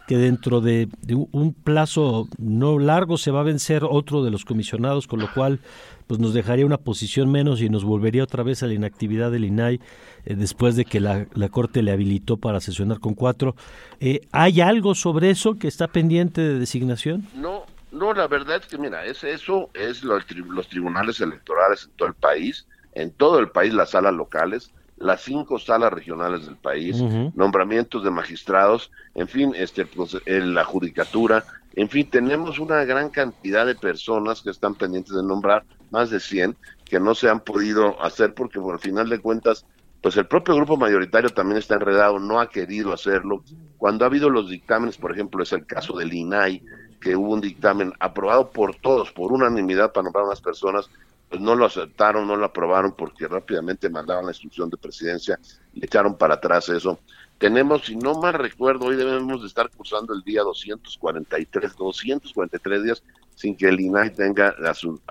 [0.07, 0.89] que dentro de,
[1.31, 5.59] un plazo no largo se va a vencer otro de los comisionados, con lo cual
[6.07, 9.45] pues nos dejaría una posición menos y nos volvería otra vez a la inactividad del
[9.45, 9.79] INAI
[10.25, 13.55] eh, después de que la, Corte le habilitó para sesionar con cuatro.
[13.99, 17.25] Eh, ¿Hay algo sobre eso que está pendiente de designación?
[17.35, 17.63] No,
[17.93, 22.07] no, la verdad es que mira, es eso, es los, los tribunales electorales en todo
[22.07, 27.01] el país, en todo el país las salas locales, las cinco salas regionales del país,
[27.35, 31.43] nombramientos de magistrados, en fin, este, pues, la judicatura,
[31.75, 36.19] en fin, tenemos una gran cantidad de personas que están pendientes de nombrar, más de
[36.19, 39.65] 100, que no se han podido hacer porque, al final de cuentas,
[40.01, 43.43] pues el propio grupo mayoritario también está enredado, no ha querido hacerlo.
[43.77, 46.61] Cuando ha habido los dictámenes, por ejemplo, es el caso del INAI,
[47.03, 50.89] que hubo un dictamen aprobado por todos, por unanimidad para nombrar a unas personas,
[51.29, 55.37] pues no lo aceptaron, no lo aprobaron porque rápidamente mandaban la instrucción de presidencia
[55.73, 56.97] y echaron para atrás eso.
[57.37, 63.03] Tenemos, si no mal recuerdo, hoy debemos de estar cursando el día 243, 243 días
[63.35, 65.01] sin que el INAI tenga a su,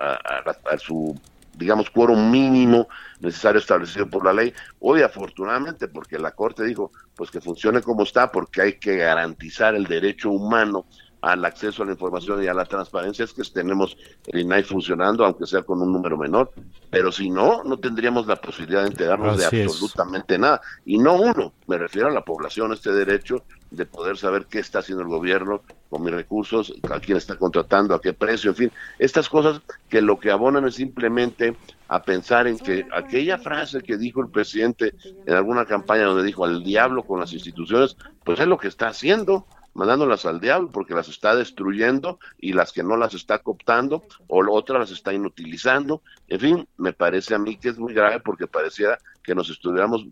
[0.79, 1.15] su
[1.55, 2.87] digamos, quórum mínimo
[3.19, 4.53] necesario establecido por la ley.
[4.79, 9.75] Hoy, afortunadamente, porque la Corte dijo, pues que funcione como está, porque hay que garantizar
[9.75, 10.85] el derecho humano
[11.23, 15.23] al acceso a la información y a la transparencia es que tenemos el INAI funcionando,
[15.23, 16.51] aunque sea con un número menor,
[16.89, 20.61] pero si no, no tendríamos la posibilidad de enterarnos de absolutamente nada.
[20.85, 24.79] Y no uno, me refiero a la población, este derecho de poder saber qué está
[24.79, 28.71] haciendo el gobierno con mis recursos, a quién está contratando, a qué precio, en fin,
[28.99, 31.55] estas cosas que lo que abonan es simplemente
[31.87, 34.93] a pensar en que aquella frase que dijo el presidente
[35.25, 38.89] en alguna campaña donde dijo al diablo con las instituciones, pues es lo que está
[38.89, 44.03] haciendo mandándolas al diablo porque las está destruyendo y las que no las está cooptando
[44.27, 46.01] o otras las está inutilizando.
[46.27, 50.05] En fin, me parece a mí que es muy grave porque pareciera que nos estuviéramos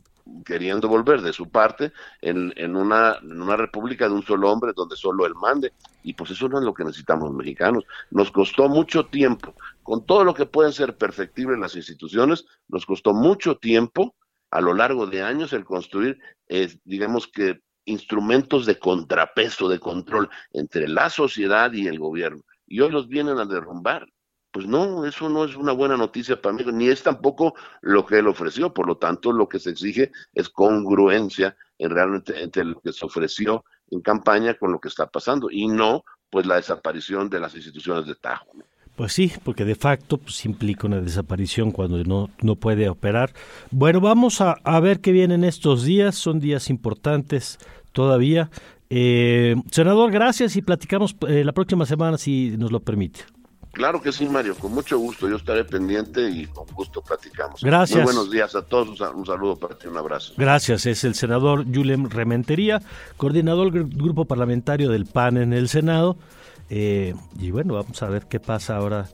[0.45, 4.71] queriendo volver de su parte en, en, una, en una república de un solo hombre
[4.75, 5.73] donde solo él mande.
[6.03, 7.83] Y pues eso no es lo que necesitamos los mexicanos.
[8.09, 13.13] Nos costó mucho tiempo, con todo lo que pueden ser perfectibles las instituciones, nos costó
[13.13, 14.15] mucho tiempo
[14.51, 16.19] a lo largo de años el construir,
[16.49, 22.43] eh, digamos que instrumentos de contrapeso, de control entre la sociedad y el gobierno.
[22.67, 24.07] Y hoy los vienen a derrumbar.
[24.51, 28.19] Pues no, eso no es una buena noticia para mí, ni es tampoco lo que
[28.19, 28.73] él ofreció.
[28.73, 33.05] Por lo tanto, lo que se exige es congruencia en realmente entre lo que se
[33.05, 37.55] ofreció en campaña con lo que está pasando y no pues la desaparición de las
[37.55, 38.47] instituciones de Tajo.
[39.01, 43.33] Pues sí, porque de facto pues, implica una desaparición cuando no, no puede operar.
[43.71, 46.13] Bueno, vamos a, ver qué vienen estos días.
[46.13, 47.57] Son días importantes
[47.93, 48.51] todavía.
[48.91, 53.21] Eh, senador, gracias y platicamos eh, la próxima semana si nos lo permite.
[53.71, 55.27] Claro que sí, Mario, con mucho gusto.
[55.27, 57.63] Yo estaré pendiente y con gusto platicamos.
[57.63, 58.03] Gracias.
[58.03, 59.01] Muy buenos días a todos.
[59.15, 60.35] Un saludo para ti, un abrazo.
[60.37, 60.85] Gracias.
[60.85, 62.83] Es el senador Julem Rementería,
[63.17, 66.17] coordinador del grupo parlamentario del PAN en el Senado.
[66.73, 69.09] Eh, y bueno, vamos a ver qué pasa ahora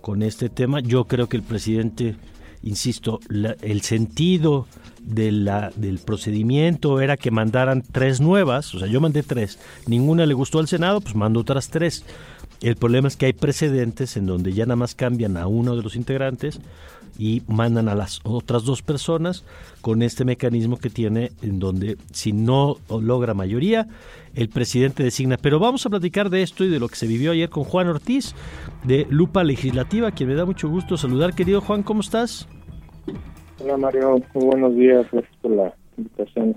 [0.00, 0.80] con este tema.
[0.80, 2.16] Yo creo que el presidente,
[2.62, 3.20] insisto,
[3.60, 4.66] el sentido
[5.02, 10.24] de la, del procedimiento era que mandaran tres nuevas, o sea, yo mandé tres, ninguna
[10.24, 12.02] le gustó al Senado, pues mando otras tres.
[12.62, 15.82] El problema es que hay precedentes en donde ya nada más cambian a uno de
[15.82, 16.60] los integrantes
[17.18, 19.44] y mandan a las otras dos personas
[19.80, 23.88] con este mecanismo que tiene en donde si no logra mayoría,
[24.34, 25.36] el presidente designa.
[25.36, 27.88] Pero vamos a platicar de esto y de lo que se vivió ayer con Juan
[27.88, 28.34] Ortiz
[28.84, 31.34] de Lupa Legislativa, quien me da mucho gusto saludar.
[31.34, 32.48] Querido Juan, ¿cómo estás?
[33.60, 36.56] Hola Mario, muy buenos días, gracias por la invitación.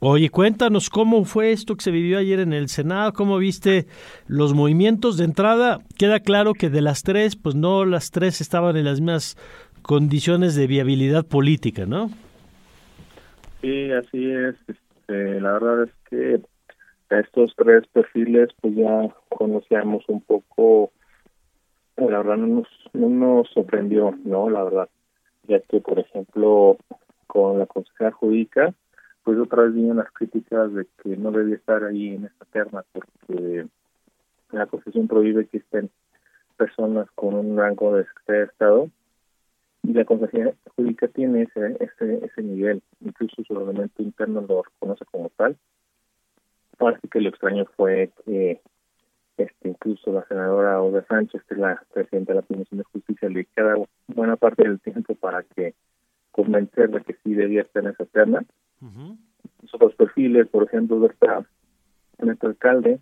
[0.00, 3.88] Oye, cuéntanos cómo fue esto que se vivió ayer en el Senado, cómo viste
[4.28, 5.80] los movimientos de entrada.
[5.96, 9.36] Queda claro que de las tres, pues no las tres estaban en las mismas
[9.88, 12.10] condiciones de viabilidad política, ¿no?
[13.62, 14.54] Sí, así es.
[14.68, 16.40] Este, la verdad es que
[17.08, 20.92] estos tres perfiles, pues ya conocíamos un poco,
[21.96, 24.50] la verdad no nos, no nos sorprendió, ¿no?
[24.50, 24.90] La verdad,
[25.44, 26.76] ya que, por ejemplo,
[27.26, 28.74] con la consejera jurídica,
[29.24, 32.84] pues otra vez vinieron las críticas de que no debía estar ahí en esta terna
[32.92, 33.66] porque
[34.52, 35.88] la Constitución prohíbe que estén
[36.58, 38.90] personas con un rango de de Estado
[39.82, 45.04] y la Consejería Jurídica tiene ese, ese, ese nivel, incluso su reglamento interno lo reconoce
[45.06, 45.56] como tal.
[46.78, 48.60] Ahora sí que lo extraño fue que
[49.38, 53.28] este, incluso la senadora Olga Sánchez, que es la presidenta de la Comisión de Justicia,
[53.28, 53.76] le queda
[54.08, 55.74] buena parte del tiempo para que
[56.32, 58.44] convencer de que sí debía estar en esa terna.
[59.62, 61.46] Los otros perfiles, por ejemplo, de esta,
[62.18, 63.00] nuestro alcalde,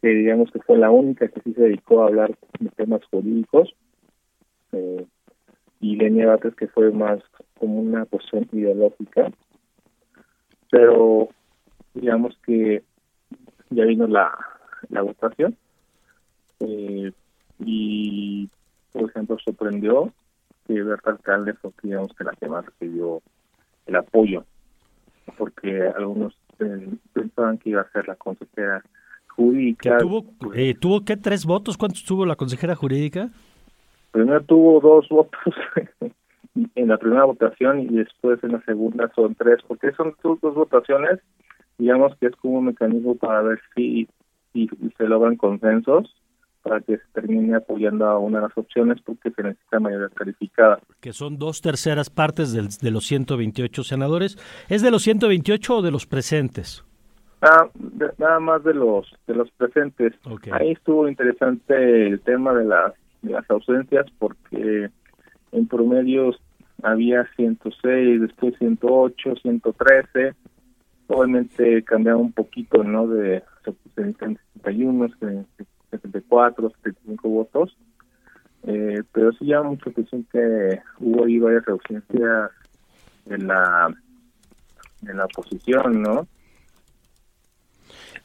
[0.00, 3.74] que digamos que fue la única que sí se dedicó a hablar de temas jurídicos,
[4.72, 5.06] eh,
[5.84, 7.20] y Lenia Bates que fue más
[7.58, 9.30] como una posición ideológica,
[10.70, 11.28] pero
[11.92, 12.82] digamos que
[13.68, 14.34] ya vino la,
[14.88, 15.58] la votación
[16.60, 17.12] eh,
[17.58, 18.48] y
[18.92, 20.10] por ejemplo sorprendió
[20.66, 23.20] que Berta Alcalde fue digamos que la que más recibió
[23.84, 24.46] el apoyo
[25.36, 28.82] porque algunos eh, pensaban que iba a ser la consejera
[29.28, 29.98] jurídica.
[29.98, 31.76] ¿Tuvo, eh, ¿Tuvo qué tres votos?
[31.76, 33.28] ¿Cuántos tuvo la consejera jurídica?
[34.14, 35.40] Primero tuvo dos votos
[36.54, 41.18] en la primera votación y después en la segunda son tres, porque son dos, votaciones,
[41.78, 44.06] digamos que es como un mecanismo para ver si,
[44.52, 46.14] si, se logran consensos
[46.62, 50.78] para que se termine apoyando a una de las opciones porque se necesita mayoría calificada.
[51.00, 54.38] Que son dos terceras partes de los 128 senadores.
[54.68, 56.84] ¿Es de los 128 o de los presentes?
[57.42, 57.68] Ah,
[58.16, 60.14] nada más de los de los presentes.
[60.52, 62.94] Ahí estuvo interesante el tema de las,
[63.24, 64.90] las ausencias porque
[65.52, 66.34] en promedio
[66.82, 70.34] había 106, después 108, 113.
[71.08, 73.06] Obviamente cambiaba un poquito, ¿no?
[73.06, 73.42] De
[73.94, 75.08] 71,
[75.90, 77.76] 74, 75 votos.
[78.66, 82.50] Eh, pero sí llama mucha atención que hubo ahí varias ausencias
[83.26, 83.94] en la,
[85.06, 86.26] en la oposición, ¿no?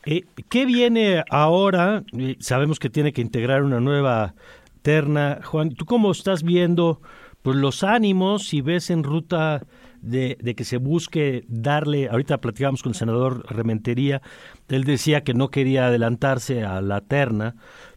[0.05, 2.03] Eh, ¿Qué viene ahora?
[2.39, 4.33] Sabemos que tiene que integrar una nueva
[4.81, 5.39] terna.
[5.43, 7.01] Juan, ¿tú cómo estás viendo
[7.41, 9.61] pues, los ánimos si ves en ruta
[10.01, 14.21] de, que se busque darle, ahorita platicamos con el senador Rementería,
[14.69, 17.55] él decía que no quería adelantarse a la terna,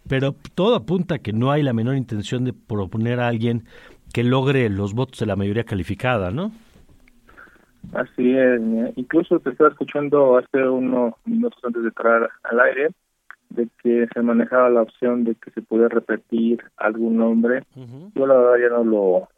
[0.09, 3.64] pero todo apunta a que no hay la menor intención de proponer a alguien
[4.12, 6.53] que logre los votos de la mayoría calificada, ¿no?
[7.95, 8.61] Así es,
[8.97, 12.90] incluso te estaba escuchando hace unos minutos antes de entrar al aire
[13.55, 17.65] de que se manejaba la opción de que se pudiera repetir algún nombre.
[18.15, 19.29] Yo la verdad ya no lo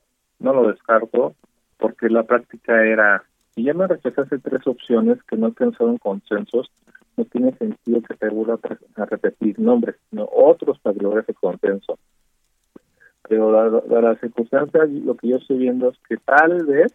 [0.41, 1.35] no lo descarto
[1.79, 3.25] porque la práctica era
[3.55, 6.71] si ya me rechazaste tres opciones que no alcanzaron consensos,
[7.17, 8.59] no tiene sentido que te vuelva
[8.97, 11.99] a repetir nombres, sino otros para lograr ese consenso.
[13.29, 16.93] Pero la, la circunstancia, lo que yo estoy viendo es que tal vez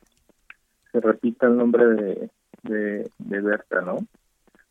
[0.91, 2.29] se repita el nombre de,
[2.63, 3.99] de, de Berta, ¿no?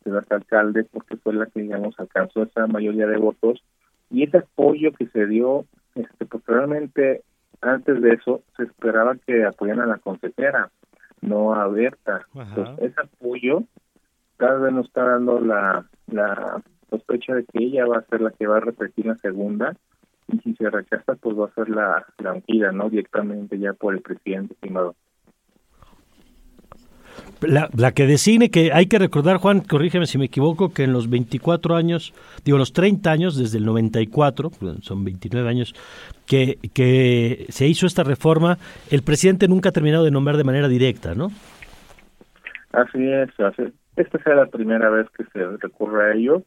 [0.09, 3.63] Berta Alcalde, porque fue la que, digamos, alcanzó esa mayoría de votos.
[4.09, 7.23] Y ese apoyo que se dio, este, pues realmente
[7.61, 10.71] antes de eso se esperaba que apoyaran a la consejera,
[11.21, 12.25] no a Berta.
[12.33, 13.63] Entonces, ese apoyo
[14.37, 18.31] tal vez nos está dando la, la sospecha de que ella va a ser la
[18.31, 19.75] que va a repetir la segunda
[20.27, 22.89] y si se rechaza pues va a ser la, la ¿no?
[22.89, 24.95] Directamente ya por el presidente estimado.
[27.41, 30.91] La, la, que designe, que hay que recordar, Juan, corrígeme si me equivoco, que en
[30.91, 35.73] los 24 años, digo, los 30 años, desde el 94, son 29 años,
[36.25, 38.57] que, que se hizo esta reforma,
[38.91, 41.29] el presidente nunca ha terminado de nombrar de manera directa, ¿no?
[42.71, 43.29] Así es,
[43.95, 46.43] esta sea la primera vez que se recurre a ello.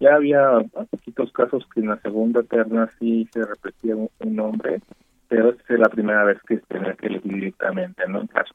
[0.00, 4.80] Ya había poquitos casos que en la segunda terna sí se repetía un, nombre,
[5.28, 8.22] pero esta es la primera vez que se tenía que elegir directamente, ¿no?
[8.22, 8.54] En caso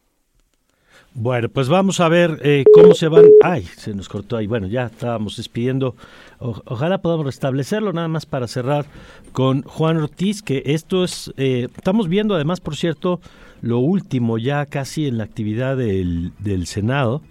[1.17, 3.23] bueno, pues vamos a ver eh, cómo se van.
[3.41, 4.47] Ay, se nos cortó ahí.
[4.47, 5.95] Bueno, ya estábamos despidiendo.
[6.39, 8.86] ojalá podamos restablecerlo, nada más para cerrar
[9.32, 11.34] con Juan Ortiz, que esto es.
[11.38, 13.21] Eh, estamos viendo, además, por cierto,
[13.62, 17.21] lo último ya casi en la actividad del, del Senado,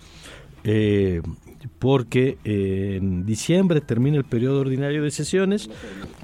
[0.64, 1.20] eh,
[1.78, 5.68] porque en diciembre termina el periodo ordinario de sesiones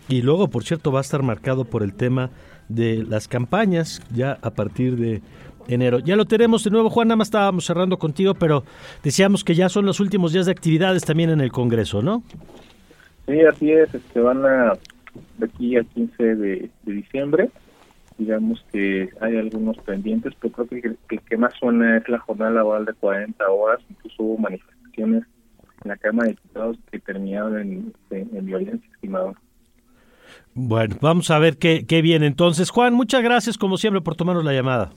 [0.08, 2.30] y luego, por cierto, va a estar marcado por el tema
[2.70, 5.20] de las campañas ya a partir de
[5.74, 5.98] enero.
[5.98, 8.64] Ya lo tenemos de nuevo, Juan, nada más estábamos cerrando contigo, pero
[9.02, 12.22] decíamos que ya son los últimos días de actividades también en el Congreso, ¿no?
[13.26, 14.72] Sí, así es, este, van a,
[15.38, 17.50] de aquí al 15 de, diciembre,
[18.18, 22.50] digamos que hay algunos pendientes, pero creo que el, que más suena es la jornada
[22.50, 25.24] laboral de 40 horas, incluso hubo manifestaciones
[25.84, 29.34] en la Cámara de Diputados que terminaron en, en, violencia, estimado.
[30.54, 32.70] Bueno, vamos a ver qué, qué viene entonces.
[32.70, 34.90] Juan, muchas gracias como siempre por tomarnos la llamada.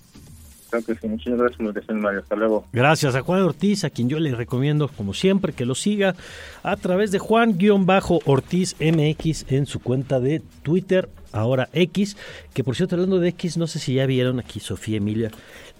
[1.03, 2.19] Muchas gracias, Mario.
[2.21, 2.65] Hasta luego.
[2.73, 6.15] Gracias a Juan Ortiz, a quien yo le recomiendo, como siempre, que lo siga
[6.63, 12.17] a través de Juan-Ortiz MX en su cuenta de Twitter, ahora X.
[12.53, 15.31] Que por cierto, hablando de X, no sé si ya vieron aquí, Sofía Emilia,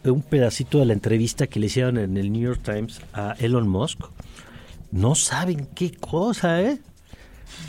[0.03, 3.67] un pedacito de la entrevista que le hicieron en el New York Times a Elon
[3.67, 3.99] Musk.
[4.91, 6.77] No saben qué cosa, ¿eh?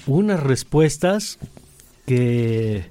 [0.07, 1.39] Unas respuestas
[2.07, 2.85] que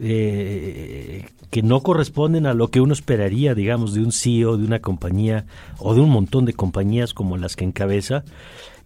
[0.00, 4.80] eh, que no corresponden a lo que uno esperaría, digamos, de un CEO de una
[4.80, 5.46] compañía
[5.78, 8.24] o de un montón de compañías como las que encabeza,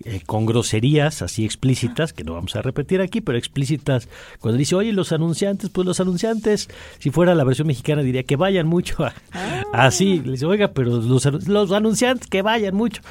[0.05, 4.09] eh, con groserías así explícitas, que no vamos a repetir aquí, pero explícitas,
[4.41, 8.37] cuando dice, oye, los anunciantes, pues los anunciantes, si fuera la versión mexicana diría que
[8.37, 9.63] vayan mucho, a, ah.
[9.73, 13.03] así, le dice, oiga, pero los, los anunciantes que vayan mucho.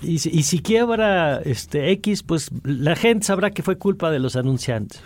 [0.00, 4.34] Y, y si quiebra este X, pues la gente sabrá que fue culpa de los
[4.34, 5.02] anunciantes.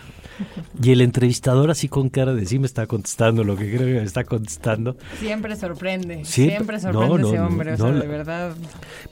[0.81, 3.93] Y el entrevistador así con cara de sí me está contestando lo que creo que
[3.93, 4.97] me está contestando.
[5.19, 8.55] Siempre sorprende, siempre, sorprende ese hombre, o sea, de verdad.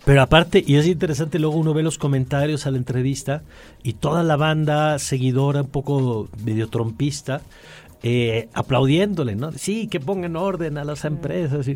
[0.05, 3.43] Pero aparte, y es interesante, luego uno ve los comentarios a la entrevista
[3.81, 7.41] y toda la banda seguidora un poco medio trompista,
[8.03, 9.53] eh, aplaudiéndole, ¿no?
[9.53, 11.67] Sí, que pongan orden a las empresas.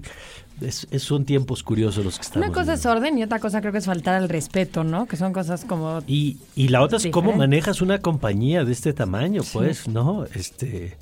[0.61, 3.71] Es, son tiempos curiosos los que estamos Una cosa es orden y otra cosa creo
[3.71, 5.05] que es faltar al respeto, ¿no?
[5.05, 6.01] Que son cosas como...
[6.07, 10.25] Y, y la otra es cómo manejas una compañía de este tamaño, pues, ¿no?
[10.33, 10.97] Este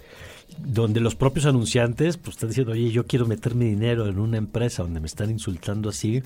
[0.57, 4.37] donde los propios anunciantes pues están diciendo, oye, yo quiero meter mi dinero en una
[4.37, 6.23] empresa donde me están insultando así.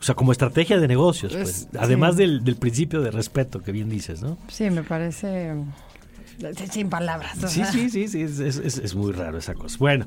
[0.00, 1.68] O sea, como estrategia de negocios, pues.
[1.76, 4.38] Además del, del principio de respeto que bien dices, ¿no?
[4.48, 5.54] Sí, me parece
[6.72, 7.38] sin palabras.
[7.48, 9.76] Sí, sí, sí, sí, es, es, muy raro esa cosa.
[9.78, 10.06] Bueno,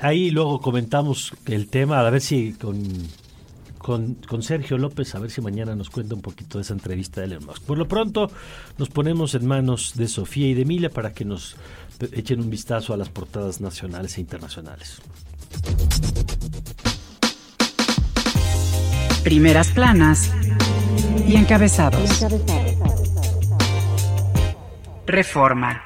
[0.00, 5.40] ahí luego comentamos el tema, a ver si con, con, Sergio López, a ver si
[5.40, 7.62] mañana nos cuenta un poquito de esa entrevista de Elon Musk.
[7.62, 8.30] Por lo pronto,
[8.78, 11.56] nos ponemos en manos de Sofía y de Emilia para que nos
[12.12, 15.00] echen un vistazo a las portadas nacionales e internacionales.
[19.22, 20.30] Primeras planas
[21.28, 22.24] y encabezados.
[25.10, 25.82] Reforma.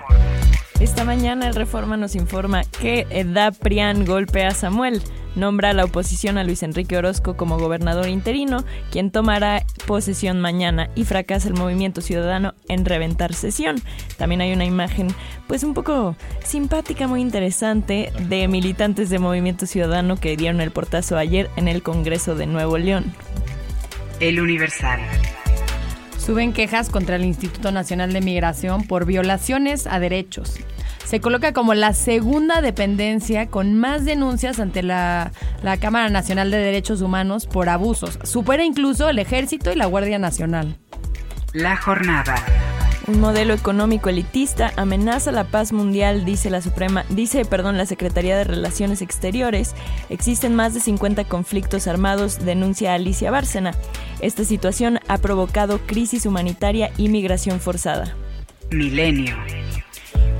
[0.80, 5.00] Esta mañana el Reforma nos informa que da Prián golpe a Samuel.
[5.36, 10.90] Nombra a la oposición a Luis Enrique Orozco como gobernador interino, quien tomará posesión mañana
[10.94, 13.76] y fracasa el movimiento ciudadano en reventar sesión.
[14.16, 15.08] También hay una imagen,
[15.48, 21.16] pues un poco simpática, muy interesante, de militantes de Movimiento Ciudadano que dieron el portazo
[21.16, 23.12] ayer en el Congreso de Nuevo León.
[24.20, 25.00] El Universal.
[26.24, 30.54] Suben quejas contra el Instituto Nacional de Migración por violaciones a derechos.
[31.04, 36.56] Se coloca como la segunda dependencia con más denuncias ante la, la Cámara Nacional de
[36.56, 38.18] Derechos Humanos por abusos.
[38.22, 40.78] Supera incluso el Ejército y la Guardia Nacional.
[41.52, 42.36] La jornada.
[43.06, 48.38] Un modelo económico elitista amenaza la paz mundial, dice la Suprema, dice, perdón, la Secretaría
[48.38, 49.74] de Relaciones Exteriores.
[50.08, 53.72] Existen más de 50 conflictos armados, denuncia Alicia Bárcena.
[54.24, 58.16] Esta situación ha provocado crisis humanitaria y migración forzada.
[58.70, 59.36] Milenio.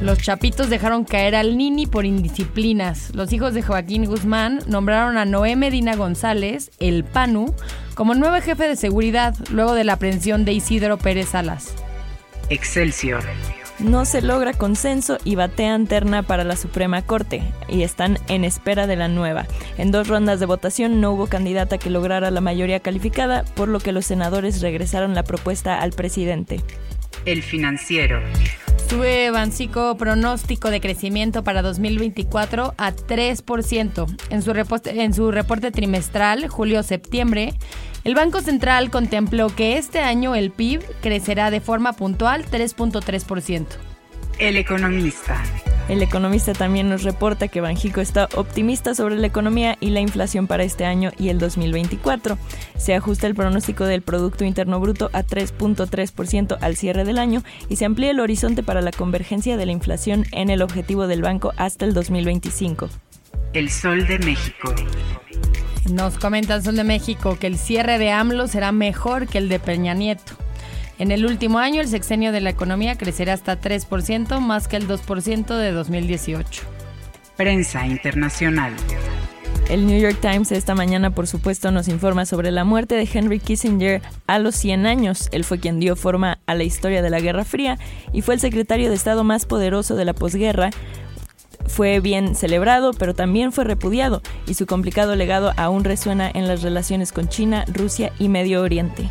[0.01, 3.15] Los chapitos dejaron caer al Nini por indisciplinas.
[3.15, 7.55] Los hijos de Joaquín Guzmán nombraron a Noé Medina González, el PANU,
[7.95, 11.75] como nuevo jefe de seguridad luego de la aprehensión de Isidro Pérez Salas.
[12.49, 13.23] Excelsior.
[13.85, 18.87] No se logra consenso y batean terna para la Suprema Corte y están en espera
[18.87, 19.47] de la nueva.
[19.77, 23.81] En dos rondas de votación no hubo candidata que lograra la mayoría calificada, por lo
[23.81, 26.63] que los senadores regresaron la propuesta al presidente.
[27.27, 28.23] El financiero.
[28.89, 34.17] Sube Bancico pronóstico de crecimiento para 2024 a 3%.
[34.31, 37.53] En su, reporte, en su reporte trimestral, julio-septiembre,
[38.05, 43.67] el Banco Central contempló que este año el PIB crecerá de forma puntual 3.3%.
[44.39, 45.43] El economista.
[45.89, 50.47] El economista también nos reporta que Banjico está optimista sobre la economía y la inflación
[50.47, 52.39] para este año y el 2024.
[52.79, 57.77] Se ajusta el pronóstico del Producto Interno Bruto a 3.3% al cierre del año y
[57.77, 61.53] se amplía el horizonte para la convergencia de la inflación en el objetivo del banco
[61.57, 62.89] hasta el 2025.
[63.55, 64.75] El Sol de México.
[65.89, 69.49] Nos comenta el Sol de México que el cierre de AMLO será mejor que el
[69.49, 70.33] de Peña Nieto.
[70.99, 74.89] En el último año, el sexenio de la economía crecerá hasta 3%, más que el
[74.89, 76.63] 2% de 2018.
[77.37, 78.75] Prensa internacional.
[79.71, 83.39] El New York Times esta mañana, por supuesto, nos informa sobre la muerte de Henry
[83.39, 85.29] Kissinger a los 100 años.
[85.33, 87.79] Él fue quien dio forma a la historia de la Guerra Fría
[88.13, 90.71] y fue el secretario de Estado más poderoso de la posguerra,
[91.67, 96.63] fue bien celebrado, pero también fue repudiado, y su complicado legado aún resuena en las
[96.63, 99.09] relaciones con China, Rusia y Medio Oriente.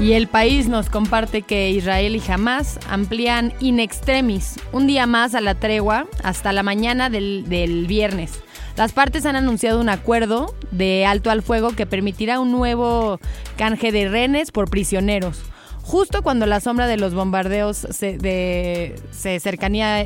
[0.00, 5.34] Y el país nos comparte que Israel y Hamas amplían in extremis un día más
[5.34, 8.40] a la tregua hasta la mañana del, del viernes.
[8.76, 13.18] Las partes han anunciado un acuerdo de alto al fuego que permitirá un nuevo
[13.56, 15.42] canje de renes por prisioneros
[15.88, 20.04] justo cuando la sombra de los bombardeos se, de, se cercanía,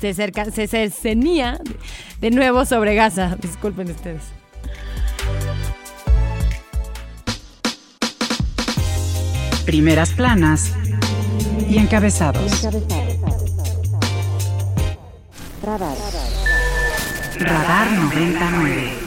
[0.00, 1.60] se, cerca, se, cenía
[2.20, 3.36] de nuevo sobre Gaza.
[3.42, 4.22] Disculpen ustedes.
[9.64, 10.72] Primeras planas
[11.68, 12.62] y encabezados.
[17.38, 19.05] Radar 99.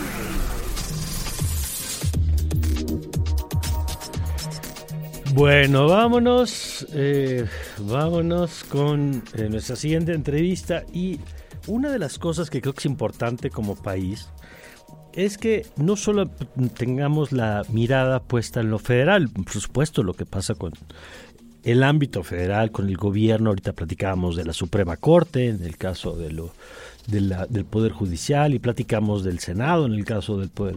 [5.33, 7.45] Bueno, vámonos, eh,
[7.77, 11.19] vámonos con eh, nuestra siguiente entrevista y
[11.67, 14.27] una de las cosas que creo que es importante como país
[15.13, 16.27] es que no solo
[16.75, 20.73] tengamos la mirada puesta en lo federal, por supuesto lo que pasa con
[21.63, 26.15] el ámbito federal, con el gobierno, ahorita platicábamos de la Suprema Corte, en el caso
[26.15, 26.53] de lo,
[27.07, 30.75] del Poder Judicial, y platicamos del Senado, en el caso del Poder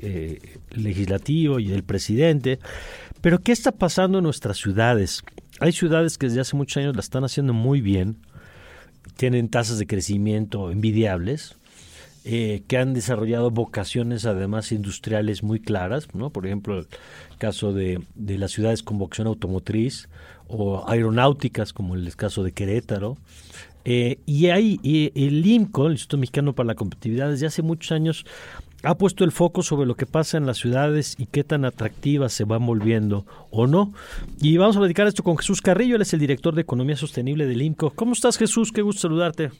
[0.00, 2.58] eh, Legislativo y del presidente,
[3.22, 5.22] pero ¿qué está pasando en nuestras ciudades?
[5.60, 8.18] Hay ciudades que desde hace muchos años la están haciendo muy bien,
[9.16, 11.56] tienen tasas de crecimiento envidiables,
[12.24, 16.30] eh, que han desarrollado vocaciones además industriales muy claras, ¿no?
[16.30, 16.86] Por ejemplo, el
[17.38, 20.08] caso de, de las ciudades con vocación automotriz
[20.46, 23.16] o aeronáuticas, como el caso de Querétaro.
[23.84, 24.78] Eh, y hay
[25.14, 28.24] el INCO, el Instituto Mexicano para la Competitividad, desde hace muchos años
[28.82, 32.32] ha puesto el foco sobre lo que pasa en las ciudades y qué tan atractivas
[32.32, 33.92] se van volviendo o no.
[34.40, 37.46] Y vamos a platicar esto con Jesús Carrillo, él es el director de Economía Sostenible
[37.46, 37.90] del INCO.
[37.90, 38.72] ¿Cómo estás Jesús?
[38.72, 39.50] Qué gusto saludarte.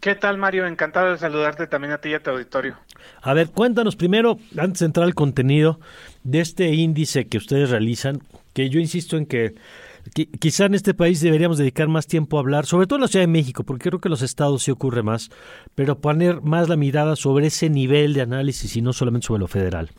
[0.00, 0.66] ¿Qué tal, Mario?
[0.66, 2.76] Encantado de saludarte también a ti y a tu auditorio.
[3.22, 5.80] A ver, cuéntanos primero, antes de entrar al contenido
[6.24, 8.20] de este índice que ustedes realizan,
[8.52, 9.54] que yo insisto en que
[10.12, 13.24] quizá en este país deberíamos dedicar más tiempo a hablar, sobre todo en la Ciudad
[13.24, 15.30] de México, porque creo que en los estados sí ocurre más,
[15.74, 19.48] pero poner más la mirada sobre ese nivel de análisis y no solamente sobre lo
[19.48, 19.90] federal.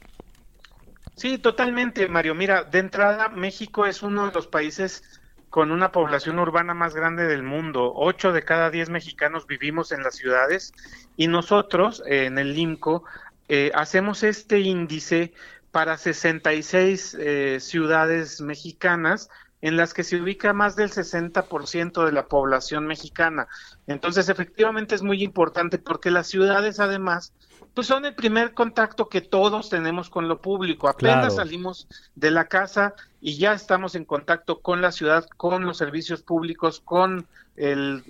[1.16, 2.36] Sí, totalmente, Mario.
[2.36, 5.04] Mira, de entrada, México es uno de los países
[5.50, 7.94] con una población urbana más grande del mundo.
[7.96, 10.74] Ocho de cada diez mexicanos vivimos en las ciudades
[11.16, 13.06] y nosotros en el INCO
[13.48, 15.34] eh, hacemos este índice
[15.72, 19.30] para 66 eh, ciudades mexicanas
[19.66, 23.48] en las que se ubica más del 60% de la población mexicana.
[23.88, 27.34] Entonces, efectivamente es muy importante porque las ciudades además
[27.74, 30.88] pues son el primer contacto que todos tenemos con lo público.
[30.88, 35.78] Apenas salimos de la casa y ya estamos en contacto con la ciudad, con los
[35.78, 38.04] servicios públicos, con el,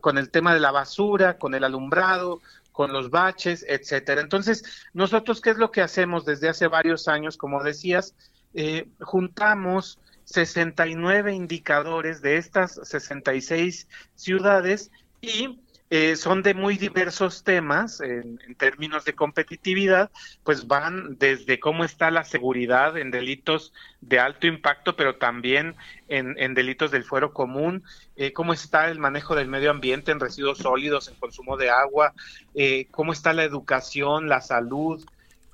[0.00, 2.40] con el tema de la basura, con el alumbrado,
[2.70, 4.20] con los baches, etcétera.
[4.20, 4.62] Entonces,
[4.94, 7.36] nosotros, ¿qué es lo que hacemos desde hace varios años?
[7.36, 8.14] Como decías,
[8.54, 15.58] eh, juntamos 69 indicadores de estas 66 ciudades y
[15.94, 20.10] eh, son de muy diversos temas en, términos de competitividad,
[20.42, 25.76] pues van desde cómo está la seguridad en delitos de alto impacto, pero también
[26.08, 27.84] en, delitos del fuero común,
[28.16, 32.14] eh, cómo está el manejo del medio ambiente en residuos sólidos, en consumo de agua,
[32.54, 35.04] eh, cómo está la educación, la salud,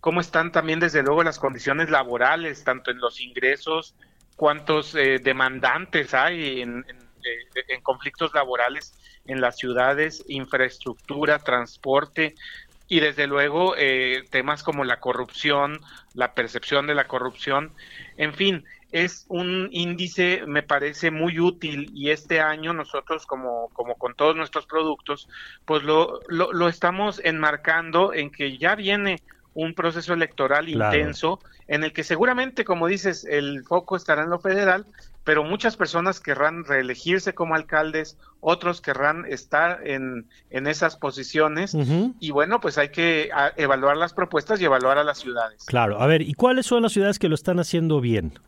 [0.00, 3.96] cómo están también desde luego las condiciones laborales, tanto en los ingresos,
[4.38, 6.84] cuántos demandantes hay en
[7.82, 8.94] conflictos laborales
[9.28, 12.34] en las ciudades, infraestructura, transporte
[12.88, 15.80] y desde luego eh, temas como la corrupción,
[16.14, 17.72] la percepción de la corrupción,
[18.16, 23.96] en fin, es un índice, me parece muy útil y este año nosotros, como, como
[23.96, 25.28] con todos nuestros productos,
[25.66, 29.20] pues lo, lo, estamos enmarcando en que ya viene
[29.58, 34.38] un proceso electoral intenso en el que seguramente, como dices, el foco estará en lo
[34.38, 34.86] federal,
[35.24, 41.76] pero muchas personas querrán reelegirse como alcaldes, otros querrán estar en, en esas posiciones
[42.20, 45.64] y bueno, pues hay que evaluar las propuestas y evaluar a las ciudades.
[45.66, 48.38] Claro, a ver, ¿y cuáles son las ciudades que lo están haciendo bien?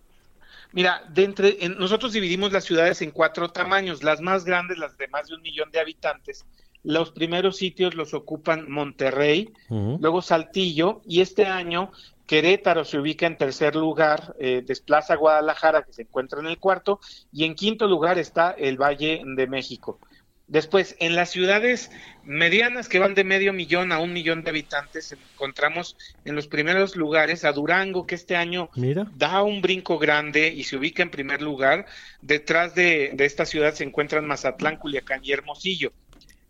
[0.70, 5.08] Mira, de entre, nosotros dividimos las ciudades en cuatro tamaños, las más grandes, las de
[5.08, 6.46] más de un millón de habitantes.
[6.82, 11.90] Los primeros sitios los ocupan Monterrey, luego Saltillo y este año
[12.30, 16.58] Querétaro se ubica en tercer lugar, eh, desplaza a Guadalajara, que se encuentra en el
[16.58, 17.00] cuarto,
[17.32, 19.98] y en quinto lugar está el Valle de México.
[20.46, 21.90] Después, en las ciudades
[22.24, 26.94] medianas que van de medio millón a un millón de habitantes, encontramos en los primeros
[26.94, 28.70] lugares a Durango, que este año
[29.16, 31.86] da un brinco grande y se ubica en primer lugar.
[32.22, 35.92] Detrás de, de esta ciudad se encuentran Mazatlán, Culiacán y Hermosillo.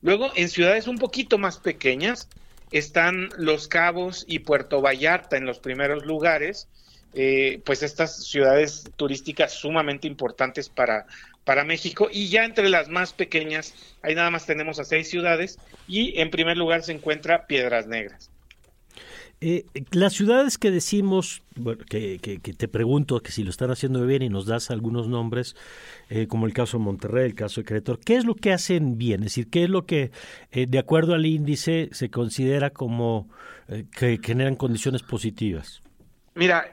[0.03, 2.29] Luego, en ciudades un poquito más pequeñas,
[2.71, 6.69] están Los Cabos y Puerto Vallarta en los primeros lugares,
[7.15, 11.07] eh, pues estas ciudades turísticas sumamente importantes para,
[11.45, 12.09] para México.
[12.11, 15.59] Y ya entre las más pequeñas, ahí nada más tenemos a seis ciudades.
[15.89, 18.31] Y en primer lugar se encuentra Piedras Negras.
[19.43, 24.05] Eh, las ciudades que decimos, bueno, que, que, te pregunto que si lo están haciendo
[24.05, 25.57] bien y nos das algunos nombres,
[26.11, 28.99] eh, como el caso de Monterrey, el caso de Querétaro, ¿qué es lo que hacen
[28.99, 29.21] bien?
[29.21, 30.11] Es decir, ¿qué es lo que,
[30.51, 33.31] eh, de acuerdo al índice, se considera como
[33.97, 35.81] que generan condiciones positivas?
[36.35, 36.73] Mira,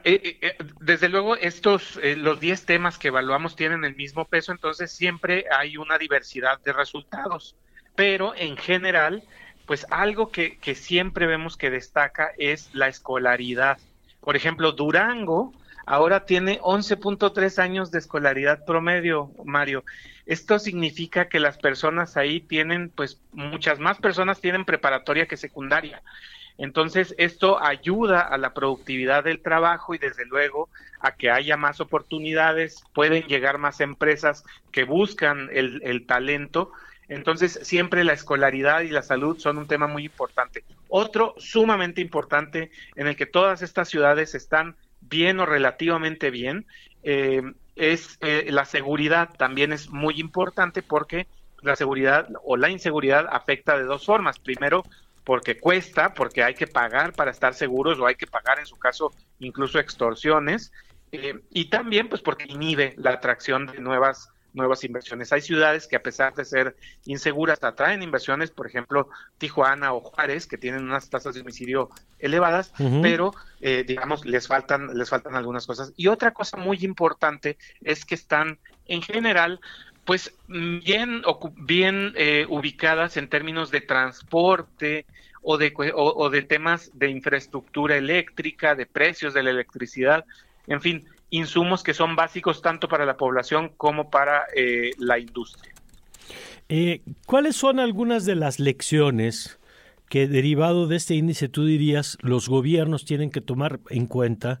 [0.80, 5.76] desde luego estos, los 10 temas que evaluamos tienen el mismo peso, entonces siempre hay
[5.76, 7.54] una diversidad de resultados,
[7.94, 9.22] pero en general
[9.68, 13.76] pues algo que, siempre vemos que destaca es la escolaridad.
[14.22, 15.52] Por ejemplo, Durango
[15.84, 19.84] ahora tiene 11.3 años de escolaridad promedio, Mario.
[20.24, 26.02] Esto significa que las personas ahí tienen, pues muchas más personas tienen preparatoria que secundaria.
[26.56, 31.82] Entonces, esto ayuda a la productividad del trabajo y desde luego a que haya más
[31.82, 36.72] oportunidades, pueden llegar más empresas que buscan el talento.
[37.08, 40.64] Entonces, siempre la escolaridad y la salud son un tema muy importante.
[40.88, 46.66] Otro sumamente importante en el que todas estas ciudades están bien o relativamente bien
[47.02, 47.42] eh,
[47.76, 51.26] es eh, la seguridad también es muy importante porque
[51.62, 54.38] la seguridad o la inseguridad afecta de dos formas.
[54.38, 54.84] Primero,
[55.24, 58.78] porque cuesta, porque hay que pagar para estar seguros o hay que pagar en su
[58.78, 60.72] caso incluso extorsiones.
[61.12, 65.32] Eh, y también pues porque inhibe la atracción de nuevas nuevas inversiones.
[65.32, 70.46] Hay ciudades que a pesar de ser inseguras atraen inversiones, por ejemplo, Tijuana o Juárez,
[70.46, 71.88] que tienen unas tasas de homicidio
[72.18, 73.32] elevadas, pero
[73.62, 75.94] eh, digamos les faltan les faltan algunas cosas.
[75.96, 79.60] Y otra cosa muy importante es que están en general
[80.04, 81.22] pues bien
[81.56, 85.06] bien eh, ubicadas en términos de transporte
[85.42, 90.24] o de o de temas de infraestructura eléctrica, de precios de la electricidad,
[90.66, 95.72] en fin, insumos que son básicos tanto para la población como para eh, la industria.
[96.68, 99.58] Eh, ¿Cuáles son algunas de las lecciones
[100.08, 104.60] que derivado de este índice tú dirías los gobiernos tienen que tomar en cuenta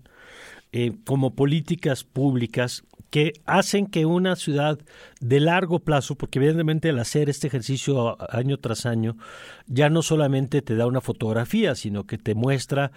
[0.72, 4.78] eh, como políticas públicas que hacen que una ciudad
[5.20, 9.16] de largo plazo, porque evidentemente al hacer este ejercicio año tras año,
[9.66, 12.92] ya no solamente te da una fotografía, sino que te muestra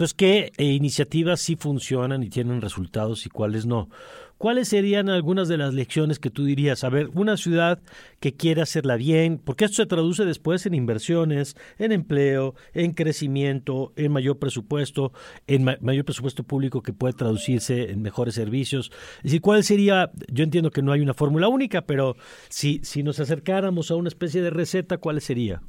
[0.00, 3.90] pues qué eh, iniciativas sí funcionan y tienen resultados y cuáles no.
[4.38, 6.84] ¿Cuáles serían algunas de las lecciones que tú dirías?
[6.84, 7.82] A ver, una ciudad
[8.18, 13.92] que quiere hacerla bien, porque esto se traduce después en inversiones, en empleo, en crecimiento,
[13.94, 15.12] en mayor presupuesto,
[15.46, 18.90] en mayor presupuesto público que puede traducirse en mejores servicios.
[19.18, 20.10] Es decir, ¿cuál sería?
[20.32, 22.16] Yo entiendo que no hay una fórmula única, pero
[22.48, 25.60] si, si nos acercáramos a una especie de receta, ¿cuál sería?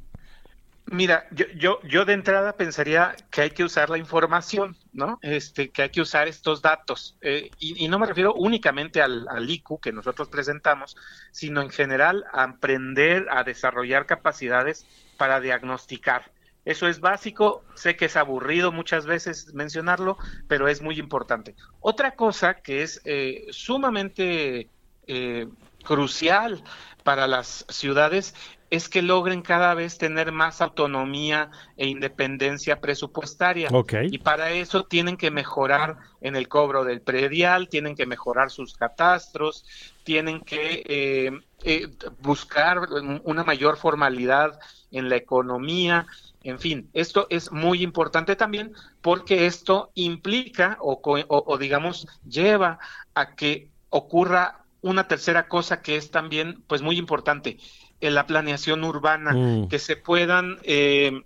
[0.92, 5.18] Mira, yo, yo, yo de entrada pensaría que hay que usar la información, ¿no?
[5.22, 7.16] Este, que hay que usar estos datos.
[7.22, 10.94] Eh, y, no me refiero únicamente al, al, IQ que nosotros presentamos,
[11.30, 14.84] sino en general a aprender a desarrollar capacidades
[15.16, 16.30] para diagnosticar.
[16.66, 21.56] Eso es básico, sé que es aburrido muchas veces mencionarlo, pero es muy importante.
[21.80, 24.68] Otra cosa que es eh, sumamente
[25.06, 25.48] eh,
[25.84, 26.62] crucial
[27.02, 28.34] para las ciudades
[28.72, 33.68] es que logren cada vez tener más autonomía e independencia presupuestaria.
[34.10, 38.74] Y para eso tienen que mejorar en el cobro del predial, tienen que mejorar sus
[38.74, 39.66] catastros,
[40.04, 41.88] tienen que eh, eh,
[42.20, 42.88] buscar
[43.24, 44.58] una mayor formalidad
[44.90, 46.06] en la economía.
[46.42, 52.78] En fin, esto es muy importante también porque esto implica o, o digamos lleva
[53.12, 57.58] a que ocurra una tercera cosa que es también pues muy importante
[58.02, 59.68] en la planeación urbana, mm.
[59.68, 61.22] que se puedan eh,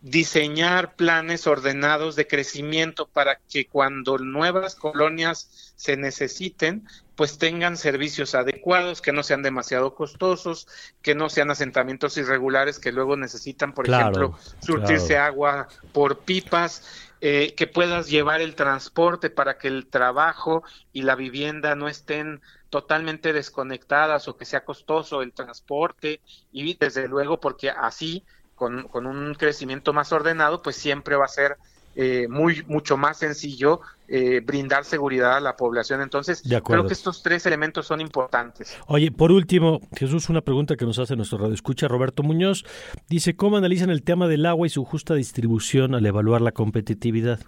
[0.00, 6.86] diseñar planes ordenados de crecimiento para que cuando nuevas colonias se necesiten,
[7.16, 10.68] pues tengan servicios adecuados, que no sean demasiado costosos,
[11.02, 17.54] que no sean asentamientos irregulares que luego necesitan, por ejemplo, surtirse agua por pipas, eh,
[17.56, 20.62] que puedas llevar el transporte para que el trabajo
[20.92, 22.40] y la vivienda no estén
[22.74, 26.20] totalmente desconectadas o que sea costoso el transporte
[26.50, 28.24] y desde luego porque así
[28.56, 31.56] con, un crecimiento más ordenado pues siempre va a ser
[31.94, 36.02] eh, muy mucho más sencillo eh, brindar seguridad a la población.
[36.02, 38.76] Entonces, creo que estos tres elementos son importantes.
[38.88, 42.64] Oye, por último, Jesús, una pregunta que nos hace nuestro radio escucha Roberto Muñoz.
[43.08, 47.38] Dice, ¿cómo analizan el tema del agua y su justa distribución al evaluar la competitividad?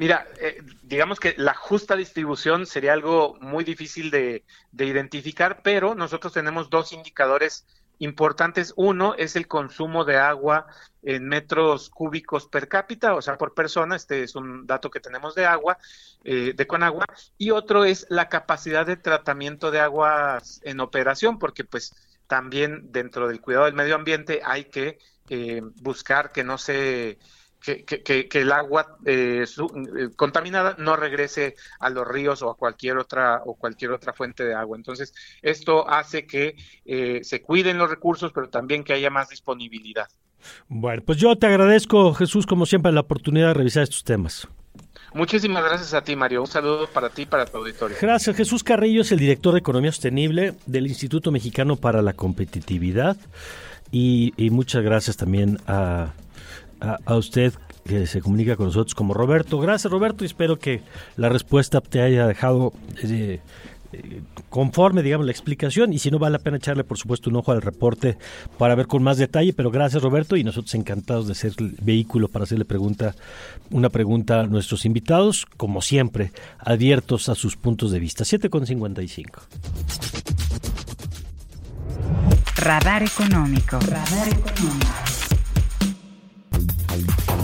[0.00, 6.32] Mira, eh, digamos que la justa distribución sería algo muy difícil de, identificar, pero nosotros
[6.32, 7.66] tenemos dos indicadores
[7.98, 8.72] importantes.
[8.76, 10.68] Uno es el consumo de agua
[11.02, 13.94] en metros cúbicos per cápita, o sea, por persona.
[13.94, 15.76] Este es un dato que tenemos de agua,
[16.24, 17.04] eh, de Conagua.
[17.36, 21.94] Y otro es la capacidad de tratamiento de aguas en operación, porque pues
[22.26, 24.98] también dentro del cuidado del medio ambiente hay que
[25.28, 27.18] eh, buscar que no se
[27.60, 32.98] que, que, el agua eh, eh, contaminada no regrese a los ríos o a cualquier
[32.98, 34.76] otra o cualquier otra fuente de agua.
[34.76, 40.08] Entonces, esto hace que eh, se cuiden los recursos, pero también que haya más disponibilidad.
[40.68, 44.48] Bueno, pues yo te agradezco, Jesús, como siempre, la oportunidad de revisar estos temas.
[45.12, 46.42] Muchísimas gracias a ti, Mario.
[46.42, 47.96] Un saludo para ti y para tu auditorio.
[48.00, 48.36] Gracias.
[48.36, 53.16] Jesús Carrillo es el director de Economía Sostenible del Instituto Mexicano para la Competitividad.
[53.92, 56.12] Y, muchas gracias también a,
[56.80, 57.52] a, usted
[57.84, 59.58] que se comunica con nosotros como Roberto.
[59.58, 60.82] Gracias, Roberto, y espero que
[61.16, 62.72] la respuesta te haya dejado
[63.02, 63.40] eh,
[63.92, 67.36] eh, conforme, digamos, la explicación y si no vale la pena echarle, por supuesto, un
[67.36, 68.18] ojo al reporte
[68.58, 72.28] para ver con más detalle, pero gracias Roberto y nosotros encantados de ser el vehículo
[72.28, 73.14] para hacerle pregunta,
[73.70, 78.24] una pregunta a nuestros invitados, como siempre, abiertos a sus puntos de vista.
[78.24, 79.40] 7,55.
[82.56, 83.78] Radar económico.
[83.80, 85.09] Radar económico.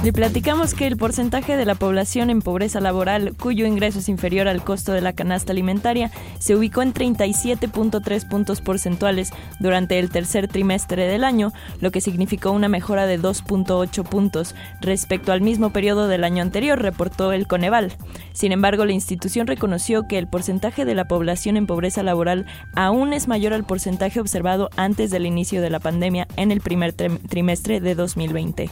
[0.05, 4.47] Le platicamos que el porcentaje de la población en pobreza laboral cuyo ingreso es inferior
[4.47, 10.47] al costo de la canasta alimentaria se ubicó en 37.3 puntos porcentuales durante el tercer
[10.47, 16.07] trimestre del año, lo que significó una mejora de 2.8 puntos respecto al mismo periodo
[16.07, 17.97] del año anterior, reportó el Coneval.
[18.33, 23.13] Sin embargo, la institución reconoció que el porcentaje de la población en pobreza laboral aún
[23.13, 27.81] es mayor al porcentaje observado antes del inicio de la pandemia en el primer trimestre
[27.81, 28.71] de 2020.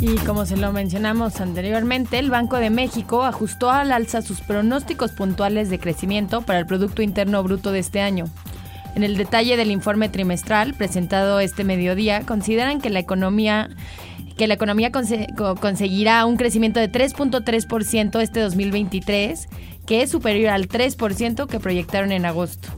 [0.00, 5.10] Y como se lo mencionamos anteriormente, el Banco de México ajustó al alza sus pronósticos
[5.10, 8.26] puntuales de crecimiento para el Producto Interno Bruto de este año.
[8.94, 13.70] En el detalle del informe trimestral presentado este mediodía, consideran que la economía
[14.36, 19.48] que la economía conseguirá un crecimiento de 3.3% este 2023,
[19.84, 22.68] que es superior al 3% que proyectaron en agosto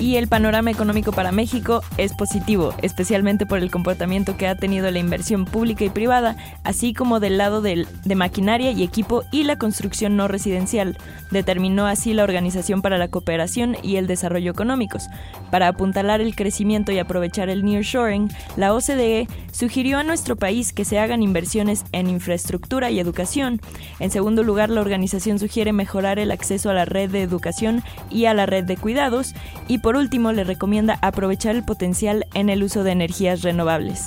[0.00, 4.90] y el panorama económico para México es positivo, especialmente por el comportamiento que ha tenido
[4.90, 9.56] la inversión pública y privada, así como del lado de maquinaria y equipo y la
[9.56, 10.96] construcción no residencial,
[11.30, 15.08] determinó así la Organización para la Cooperación y el Desarrollo Económicos.
[15.50, 20.84] Para apuntalar el crecimiento y aprovechar el nearshoring, la OCDE sugirió a nuestro país que
[20.84, 23.60] se hagan inversiones en infraestructura y educación.
[23.98, 28.26] En segundo lugar, la organización sugiere mejorar el acceso a la red de educación y
[28.26, 29.34] a la red de cuidados
[29.66, 34.06] y por último le recomienda aprovechar el potencial en el uso de energías renovables.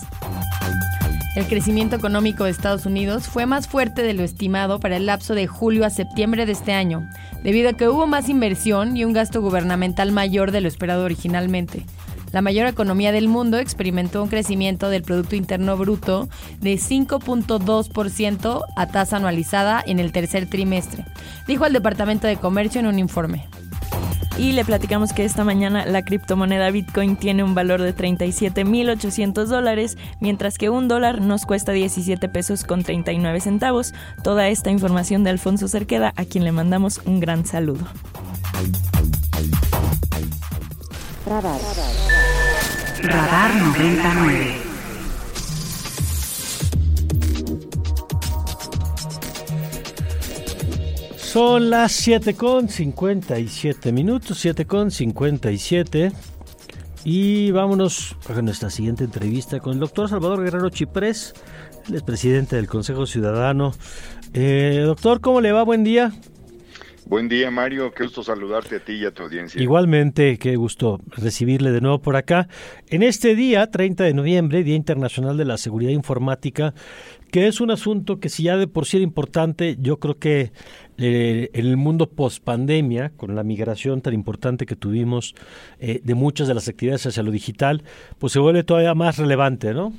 [1.34, 5.34] El crecimiento económico de Estados Unidos fue más fuerte de lo estimado para el lapso
[5.34, 7.08] de julio a septiembre de este año,
[7.42, 11.86] debido a que hubo más inversión y un gasto gubernamental mayor de lo esperado originalmente.
[12.34, 16.28] La mayor economía del mundo experimentó un crecimiento del Producto Interno Bruto
[16.60, 21.06] de 5.2% a tasa anualizada en el tercer trimestre,
[21.48, 23.48] dijo el Departamento de Comercio en un informe.
[24.38, 29.98] Y le platicamos que esta mañana la criptomoneda Bitcoin tiene un valor de 37.800 dólares,
[30.20, 33.94] mientras que un dólar nos cuesta 17 pesos con 39 centavos.
[34.24, 37.86] Toda esta información de Alfonso Cerqueda, a quien le mandamos un gran saludo.
[41.26, 41.60] Radar.
[43.04, 44.71] Radar 99.
[51.32, 56.12] Son las 7 con 57 minutos, 7 con 57.
[57.06, 61.34] Y vámonos a nuestra siguiente entrevista con el doctor Salvador Guerrero Chiprés,
[61.88, 63.72] el es presidente del Consejo Ciudadano.
[64.34, 65.64] Eh, doctor, ¿cómo le va?
[65.64, 66.12] Buen día.
[67.06, 67.94] Buen día, Mario.
[67.94, 69.62] Qué gusto saludarte a ti y a tu audiencia.
[69.62, 72.48] Igualmente, qué gusto recibirle de nuevo por acá.
[72.88, 76.74] En este día, 30 de noviembre, Día Internacional de la Seguridad Informática,
[77.32, 80.52] que es un asunto que si ya de por sí era importante, yo creo que
[80.98, 85.34] eh, en el mundo post pandemia, con la migración tan importante que tuvimos
[85.80, 87.84] eh, de muchas de las actividades hacia lo digital,
[88.20, 89.94] pues se vuelve todavía más relevante, ¿no?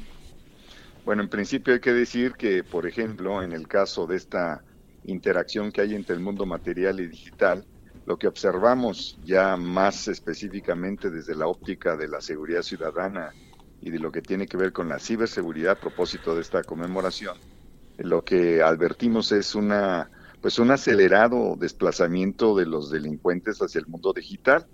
[1.06, 4.62] Bueno, en principio hay que decir que, por ejemplo, en el caso de esta
[5.04, 7.64] interacción que hay entre el mundo material y digital,
[8.06, 13.32] lo que observamos ya más específicamente desde la óptica de la seguridad ciudadana
[13.82, 17.36] y de lo que tiene que ver con la ciberseguridad a propósito de esta conmemoración,
[17.98, 20.08] lo que advertimos es una
[20.40, 24.66] pues un acelerado desplazamiento de los delincuentes hacia el mundo digital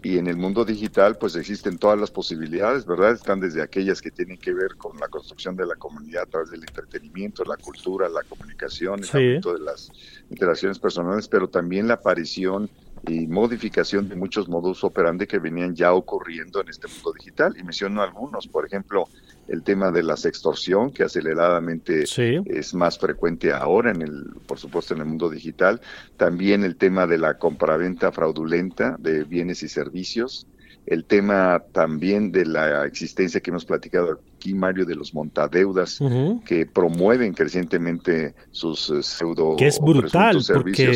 [0.00, 3.12] y en el mundo digital pues existen todas las posibilidades, ¿verdad?
[3.12, 6.50] Están desde aquellas que tienen que ver con la construcción de la comunidad a través
[6.50, 9.90] del entretenimiento, la cultura, la comunicación, el ámbito de las
[10.30, 12.70] interacciones personales, pero también la aparición
[13.06, 17.56] y modificación de muchos modus operandi que venían ya ocurriendo en este mundo digital.
[17.58, 19.08] Y menciono algunos, por ejemplo,
[19.48, 24.94] el tema de la sextorsión, que aceleradamente es más frecuente ahora, en el, por supuesto,
[24.94, 25.80] en el mundo digital.
[26.16, 30.46] También el tema de la compraventa fraudulenta de bienes y servicios
[30.90, 35.98] el tema también de la existencia que hemos platicado aquí, Mario, de los montadeudas
[36.46, 40.90] que promueven crecientemente sus eh, pseudo Que es brutal, porque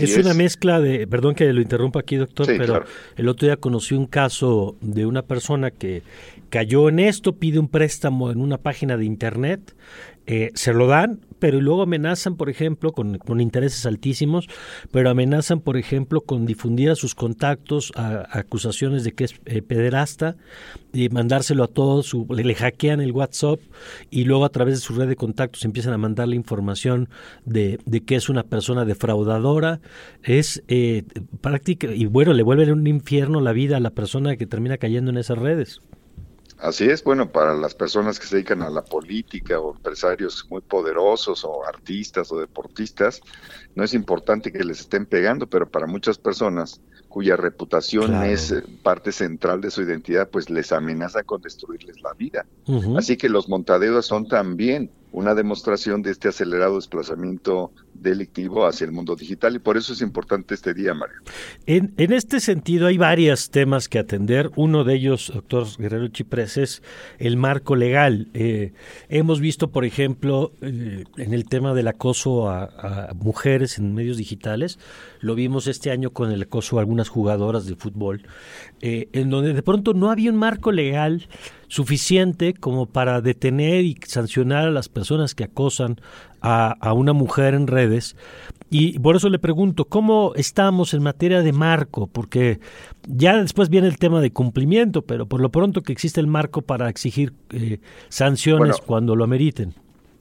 [0.00, 2.84] es, una mezcla de, perdón que lo interrumpa aquí, doctor, pero
[3.16, 6.02] el otro día conocí un caso de una persona que
[6.50, 9.74] cayó en esto, pide un préstamo en una página de internet,
[10.26, 14.48] eh, se lo dan, pero luego amenazan, por ejemplo, con, intereses altísimos,
[14.90, 19.62] pero amenazan, por ejemplo, con difundir a sus contactos a, acusaciones de que es eh,
[19.62, 20.36] pederasta
[20.92, 23.60] y mandárselo a todos, le, hackean el WhatsApp
[24.10, 27.08] y luego a través de su red de contactos empiezan a mandarle información
[27.44, 29.80] de, de que es una persona defraudadora,
[30.22, 31.04] es eh,
[31.40, 35.10] práctica, y bueno, le vuelven un infierno la vida a la persona que termina cayendo
[35.10, 35.82] en esas redes.
[36.58, 40.62] Así es, bueno, para las personas que se dedican a la política o empresarios muy
[40.62, 43.20] poderosos o artistas o deportistas,
[43.74, 48.62] no es importante que les estén pegando, pero para muchas personas cuya reputación es eh,
[48.82, 52.46] parte central de su identidad, pues les amenaza con destruirles la vida.
[52.96, 58.92] Así que los montadeos son también una demostración de este acelerado desplazamiento delictivo hacia el
[58.92, 61.16] mundo digital y por eso es importante este día, Mario.
[61.64, 64.50] En, en este sentido hay varios temas que atender.
[64.56, 66.82] Uno de ellos, doctor Guerrero Chiprés, es
[67.18, 68.28] el marco legal.
[68.34, 68.74] Eh,
[69.08, 74.78] hemos visto, por ejemplo, eh, en el tema del acoso a, mujeres en medios digitales,
[75.20, 78.26] lo vimos este año con el acoso a algunas jugadoras de fútbol,
[78.82, 81.26] eh, en donde de pronto no había un marco legal
[81.68, 85.96] suficiente como para detener y sancionar a las personas que acosan
[86.40, 88.16] a, una mujer en redes.
[88.70, 92.06] Y por eso le pregunto, ¿cómo estamos en materia de marco?
[92.06, 92.60] Porque
[93.06, 96.62] ya después viene el tema de cumplimiento, pero por lo pronto que existe el marco
[96.62, 99.74] para exigir eh, sanciones cuando lo ameriten.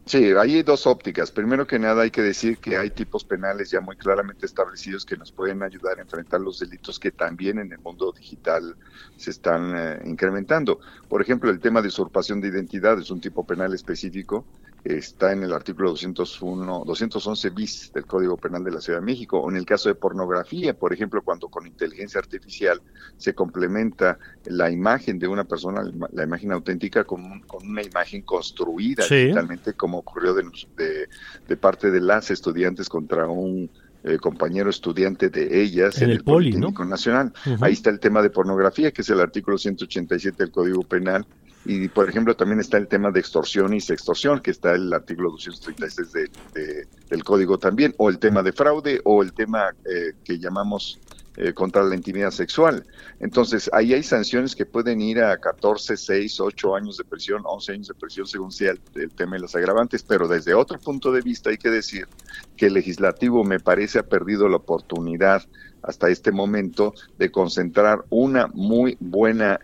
[0.07, 1.31] Sí, hay dos ópticas.
[1.31, 5.17] Primero que nada hay que decir que hay tipos penales ya muy claramente establecidos que
[5.17, 8.77] nos pueden ayudar a enfrentar los delitos que también en el mundo digital
[9.15, 10.79] se están eh, incrementando.
[11.07, 14.47] Por ejemplo, el tema de usurpación de identidad es un tipo penal específico
[14.85, 19.39] está en el artículo 201, 211 bis del Código Penal de la Ciudad de México,
[19.39, 22.79] o en el caso de pornografía, por ejemplo, cuando con inteligencia artificial
[23.17, 29.03] se complementa la imagen de una persona, la imagen auténtica, con, con una imagen construida
[29.09, 31.07] digitalmente, como ocurrió de,
[31.47, 33.69] de, parte de las estudiantes contra un
[34.03, 37.33] eh, compañero estudiante de ellas en, el, Politécnico Nacional.
[37.59, 41.25] Ahí está el tema de pornografía, que es el artículo 187 del Código Penal,
[41.65, 45.31] y, por ejemplo, también está el tema de extorsión y sextorsión, que está el artículo
[45.31, 46.11] 236
[46.53, 50.99] de, del código también, o el tema de fraude, o el tema eh, que llamamos
[51.37, 52.85] eh, contra la intimidad sexual.
[53.19, 57.71] Entonces, ahí hay sanciones que pueden ir a 14, 6, 8 años de prisión, 11
[57.71, 60.03] años de prisión, según sea el, el, tema de los agravantes.
[60.03, 62.07] Pero desde otro punto de vista, hay que decir
[62.55, 65.43] que el legislativo me parece ha perdido la oportunidad
[65.87, 69.59] hasta este momento de concentrar una muy buena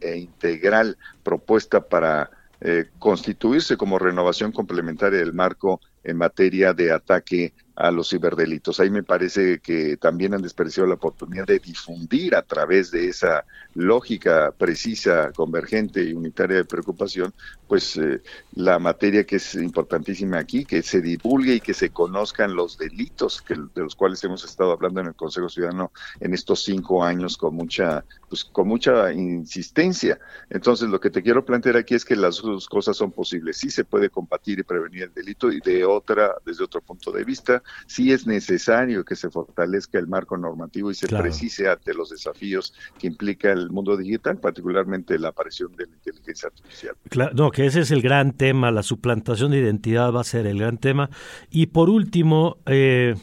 [0.00, 2.30] e integral propuesta para
[2.60, 8.78] eh, constituirse como renovación complementaria del marco en materia de ataque a los ciberdelitos.
[8.80, 13.44] Ahí me parece que también han desperdiciado la oportunidad de difundir a través de esa
[13.74, 17.34] lógica precisa, convergente y unitaria de preocupación,
[17.66, 18.22] pues eh,
[18.54, 23.42] la materia que es importantísima aquí, que se divulgue y que se conozcan los delitos
[23.42, 25.90] que, de los cuales hemos estado hablando en el Consejo Ciudadano
[26.20, 30.18] en estos cinco años con mucha, pues con mucha insistencia.
[30.50, 33.56] Entonces, lo que te quiero plantear aquí es que las dos cosas son posibles.
[33.56, 37.24] Sí se puede combatir y prevenir el delito y de otra, desde otro punto de
[37.24, 42.10] vista, sí es necesario que se fortalezca el marco normativo y se precise ante los
[42.10, 46.94] desafíos que implica el mundo digital, particularmente la aparición de la inteligencia artificial.
[47.08, 50.46] Claro, no, que ese es el gran tema, la suplantación de identidad va a ser
[50.46, 51.10] el gran tema.
[51.50, 53.14] Y por último, eh,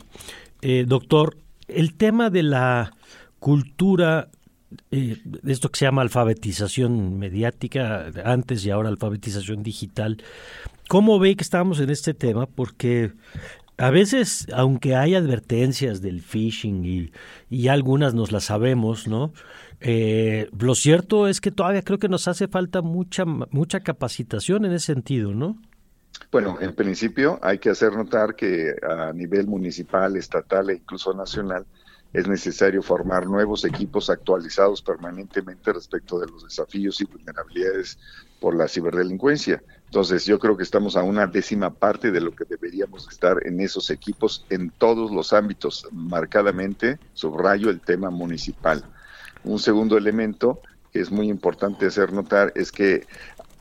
[0.61, 2.91] eh, doctor, el tema de la
[3.39, 4.29] cultura
[4.91, 10.23] eh, esto que se llama alfabetización mediática, antes y ahora alfabetización digital.
[10.87, 12.45] ¿Cómo ve que estamos en este tema?
[12.45, 13.11] Porque
[13.77, 17.11] a veces, aunque hay advertencias del phishing y,
[17.49, 19.33] y algunas nos las sabemos, ¿no?
[19.81, 24.73] Eh, lo cierto es que todavía creo que nos hace falta mucha, mucha capacitación en
[24.73, 25.57] ese sentido, ¿no?
[26.31, 31.65] Bueno, en principio hay que hacer notar que a nivel municipal, estatal e incluso nacional
[32.13, 37.97] es necesario formar nuevos equipos actualizados permanentemente respecto de los desafíos y vulnerabilidades
[38.39, 39.63] por la ciberdelincuencia.
[39.85, 43.61] Entonces, yo creo que estamos a una décima parte de lo que deberíamos estar en
[43.61, 48.83] esos equipos en todos los ámbitos, marcadamente, subrayo el tema municipal.
[49.43, 50.61] Un segundo elemento
[50.91, 53.05] que es muy importante hacer notar es que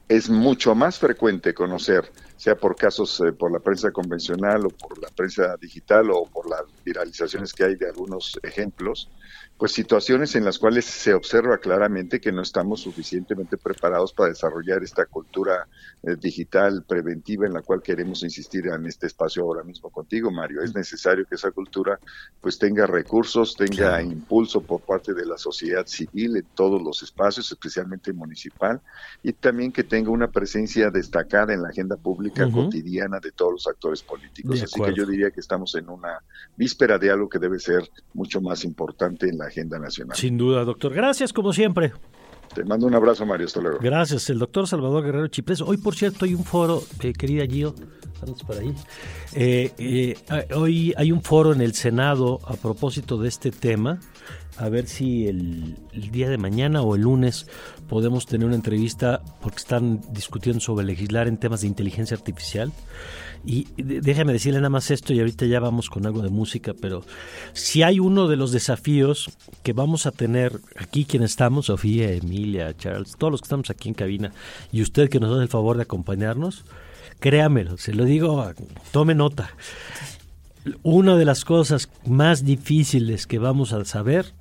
[0.08, 5.00] es mucho más frecuente conocer, sea por casos eh, por la prensa convencional o por
[5.00, 9.08] la prensa digital o por las viralizaciones que hay de algunos ejemplos,
[9.60, 14.82] pues situaciones en las cuales se observa claramente que no estamos suficientemente preparados para desarrollar
[14.82, 15.68] esta cultura
[16.02, 20.62] eh, digital preventiva en la cual queremos insistir en este espacio ahora mismo contigo, Mario.
[20.62, 21.98] Es necesario que esa cultura
[22.40, 27.52] pues tenga recursos, tenga impulso por parte de la sociedad civil en todos los espacios,
[27.52, 28.80] especialmente municipal,
[29.22, 33.52] y también que tenga una presencia destacada en la agenda pública pública cotidiana de todos
[33.52, 34.62] los actores políticos.
[34.62, 36.22] Así que yo diría que estamos en una
[36.56, 40.16] víspera de algo que debe ser mucho más importante en la agenda nacional.
[40.16, 40.92] Sin duda, doctor.
[40.94, 41.92] Gracias, como siempre.
[42.54, 43.46] Te mando un abrazo, Mario.
[43.46, 43.78] Hasta luego.
[43.80, 45.60] Gracias, el doctor Salvador Guerrero Chiprés.
[45.60, 47.74] Hoy, por cierto, hay un foro, eh, querida Gio,
[48.46, 48.74] por ahí.
[49.34, 50.16] Eh, eh,
[50.54, 54.00] hoy hay un foro en el Senado a propósito de este tema.
[54.56, 57.46] A ver si el, día de mañana o el lunes
[57.88, 62.72] podemos tener una entrevista porque están discutiendo sobre legislar en temas de inteligencia artificial.
[63.44, 67.04] Y déjame decirle nada más esto y ahorita ya vamos con algo de música, pero
[67.54, 69.30] si hay uno de los desafíos
[69.62, 73.88] que vamos a tener aquí quienes estamos, Sofía, Emilia, Charles, todos los que estamos aquí
[73.88, 74.32] en cabina
[74.72, 76.66] y usted que nos hace el favor de acompañarnos,
[77.18, 78.52] créamelo, se lo digo,
[78.92, 79.50] tome nota.
[80.82, 84.34] Una de las cosas más difíciles que vamos a saber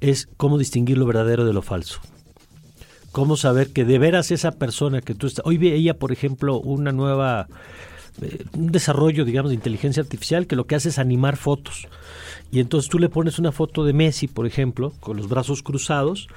[0.00, 2.00] es cómo distinguir lo verdadero de lo falso
[3.10, 5.44] cómo saber que de veras esa persona que tú estás...
[5.44, 7.48] Hoy veía, por ejemplo, una nueva
[8.22, 11.88] eh, un desarrollo, digamos, de inteligencia artificial que lo que hace es animar fotos.
[12.50, 16.28] Y entonces tú le pones una foto de Messi, por ejemplo, con los brazos cruzados,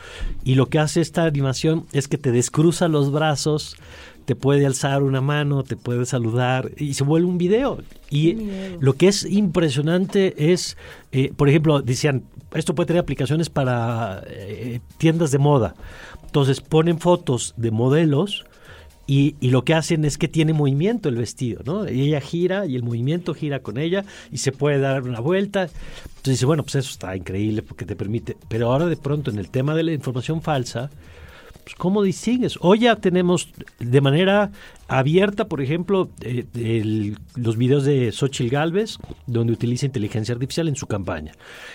[0.44, 3.78] y lo que hace esta animación es que te descruza los brazos,
[4.26, 7.80] te puede alzar una mano, te puede saludar, y se vuelve un video.
[8.10, 8.38] Y
[8.80, 10.78] lo que es impresionante es,
[11.14, 15.76] eh, por ejemplo, decían, esto puede tener aplicaciones para eh, tiendas de moda.
[16.26, 18.46] Entonces ponen fotos de modelos
[19.08, 21.90] y, lo que hacen es que tiene movimiento el vestido, ¿no?
[21.90, 25.64] Y ella gira y el movimiento gira con ella y se puede dar una vuelta.
[25.64, 28.38] Entonces dice, bueno, pues eso está increíble porque te permite.
[28.48, 30.90] Pero ahora de pronto en el tema de la información falsa,
[31.64, 32.58] pues ¿cómo distingues?
[32.62, 33.50] Hoy ya tenemos
[33.80, 34.52] de manera
[34.88, 38.98] abierta, por ejemplo, eh, los videos de Xochitl Galvez,
[39.28, 41.34] donde utiliza inteligencia artificial en su campaña.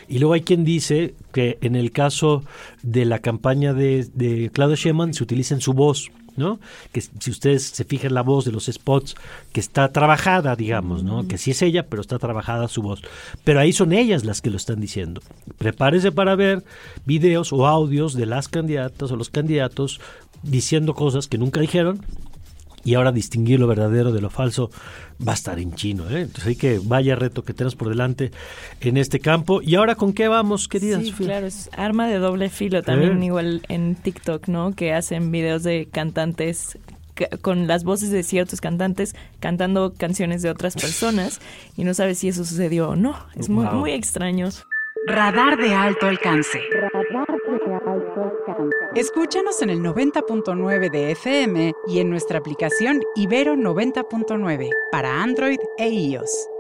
[0.09, 2.45] Y luego hay quien dice que en el caso
[2.83, 6.11] de la campaña de, de Claudio Sheinbaum se utiliza en su voz.
[6.37, 6.59] ¿No?
[6.93, 9.15] Que si ustedes se fijan la voz de los spots,
[9.53, 11.27] que está trabajada, digamos, ¿no?
[11.27, 13.03] Que sí es ella, pero está trabajada su voz.
[13.45, 15.21] Pero ahí son ellas las que lo están diciendo.
[15.59, 16.65] Prepárese para ver
[17.05, 20.01] videos o audios de las candidatas o los candidatos
[20.43, 22.03] diciendo cosas que nunca dijeron
[22.87, 24.71] y ahora distinguir lo verdadero de lo falso
[25.27, 26.09] va a estar en chino.
[26.09, 26.21] ¿eh?
[26.21, 28.31] Entonces hay que vaya reto que tenemos por delante
[28.81, 29.61] en este campo.
[29.61, 31.03] ¿Y ahora con qué vamos, queridas?
[31.03, 34.73] Sí, claro, es arma de doble filo también, igual en TikTok, ¿no?
[34.73, 36.79] Que hacen videos de cantantes
[37.41, 41.41] con las voces de ciertos cantantes cantando canciones de otras personas
[41.75, 43.17] y no sabes si eso sucedió o no.
[43.35, 44.49] Es muy, muy extraño.
[45.09, 46.61] Radar de alto alcance.
[48.95, 55.89] Escúchanos en el 90.9 de FM y en nuestra aplicación Ibero 90.9 para Android e
[55.89, 56.56] iOS.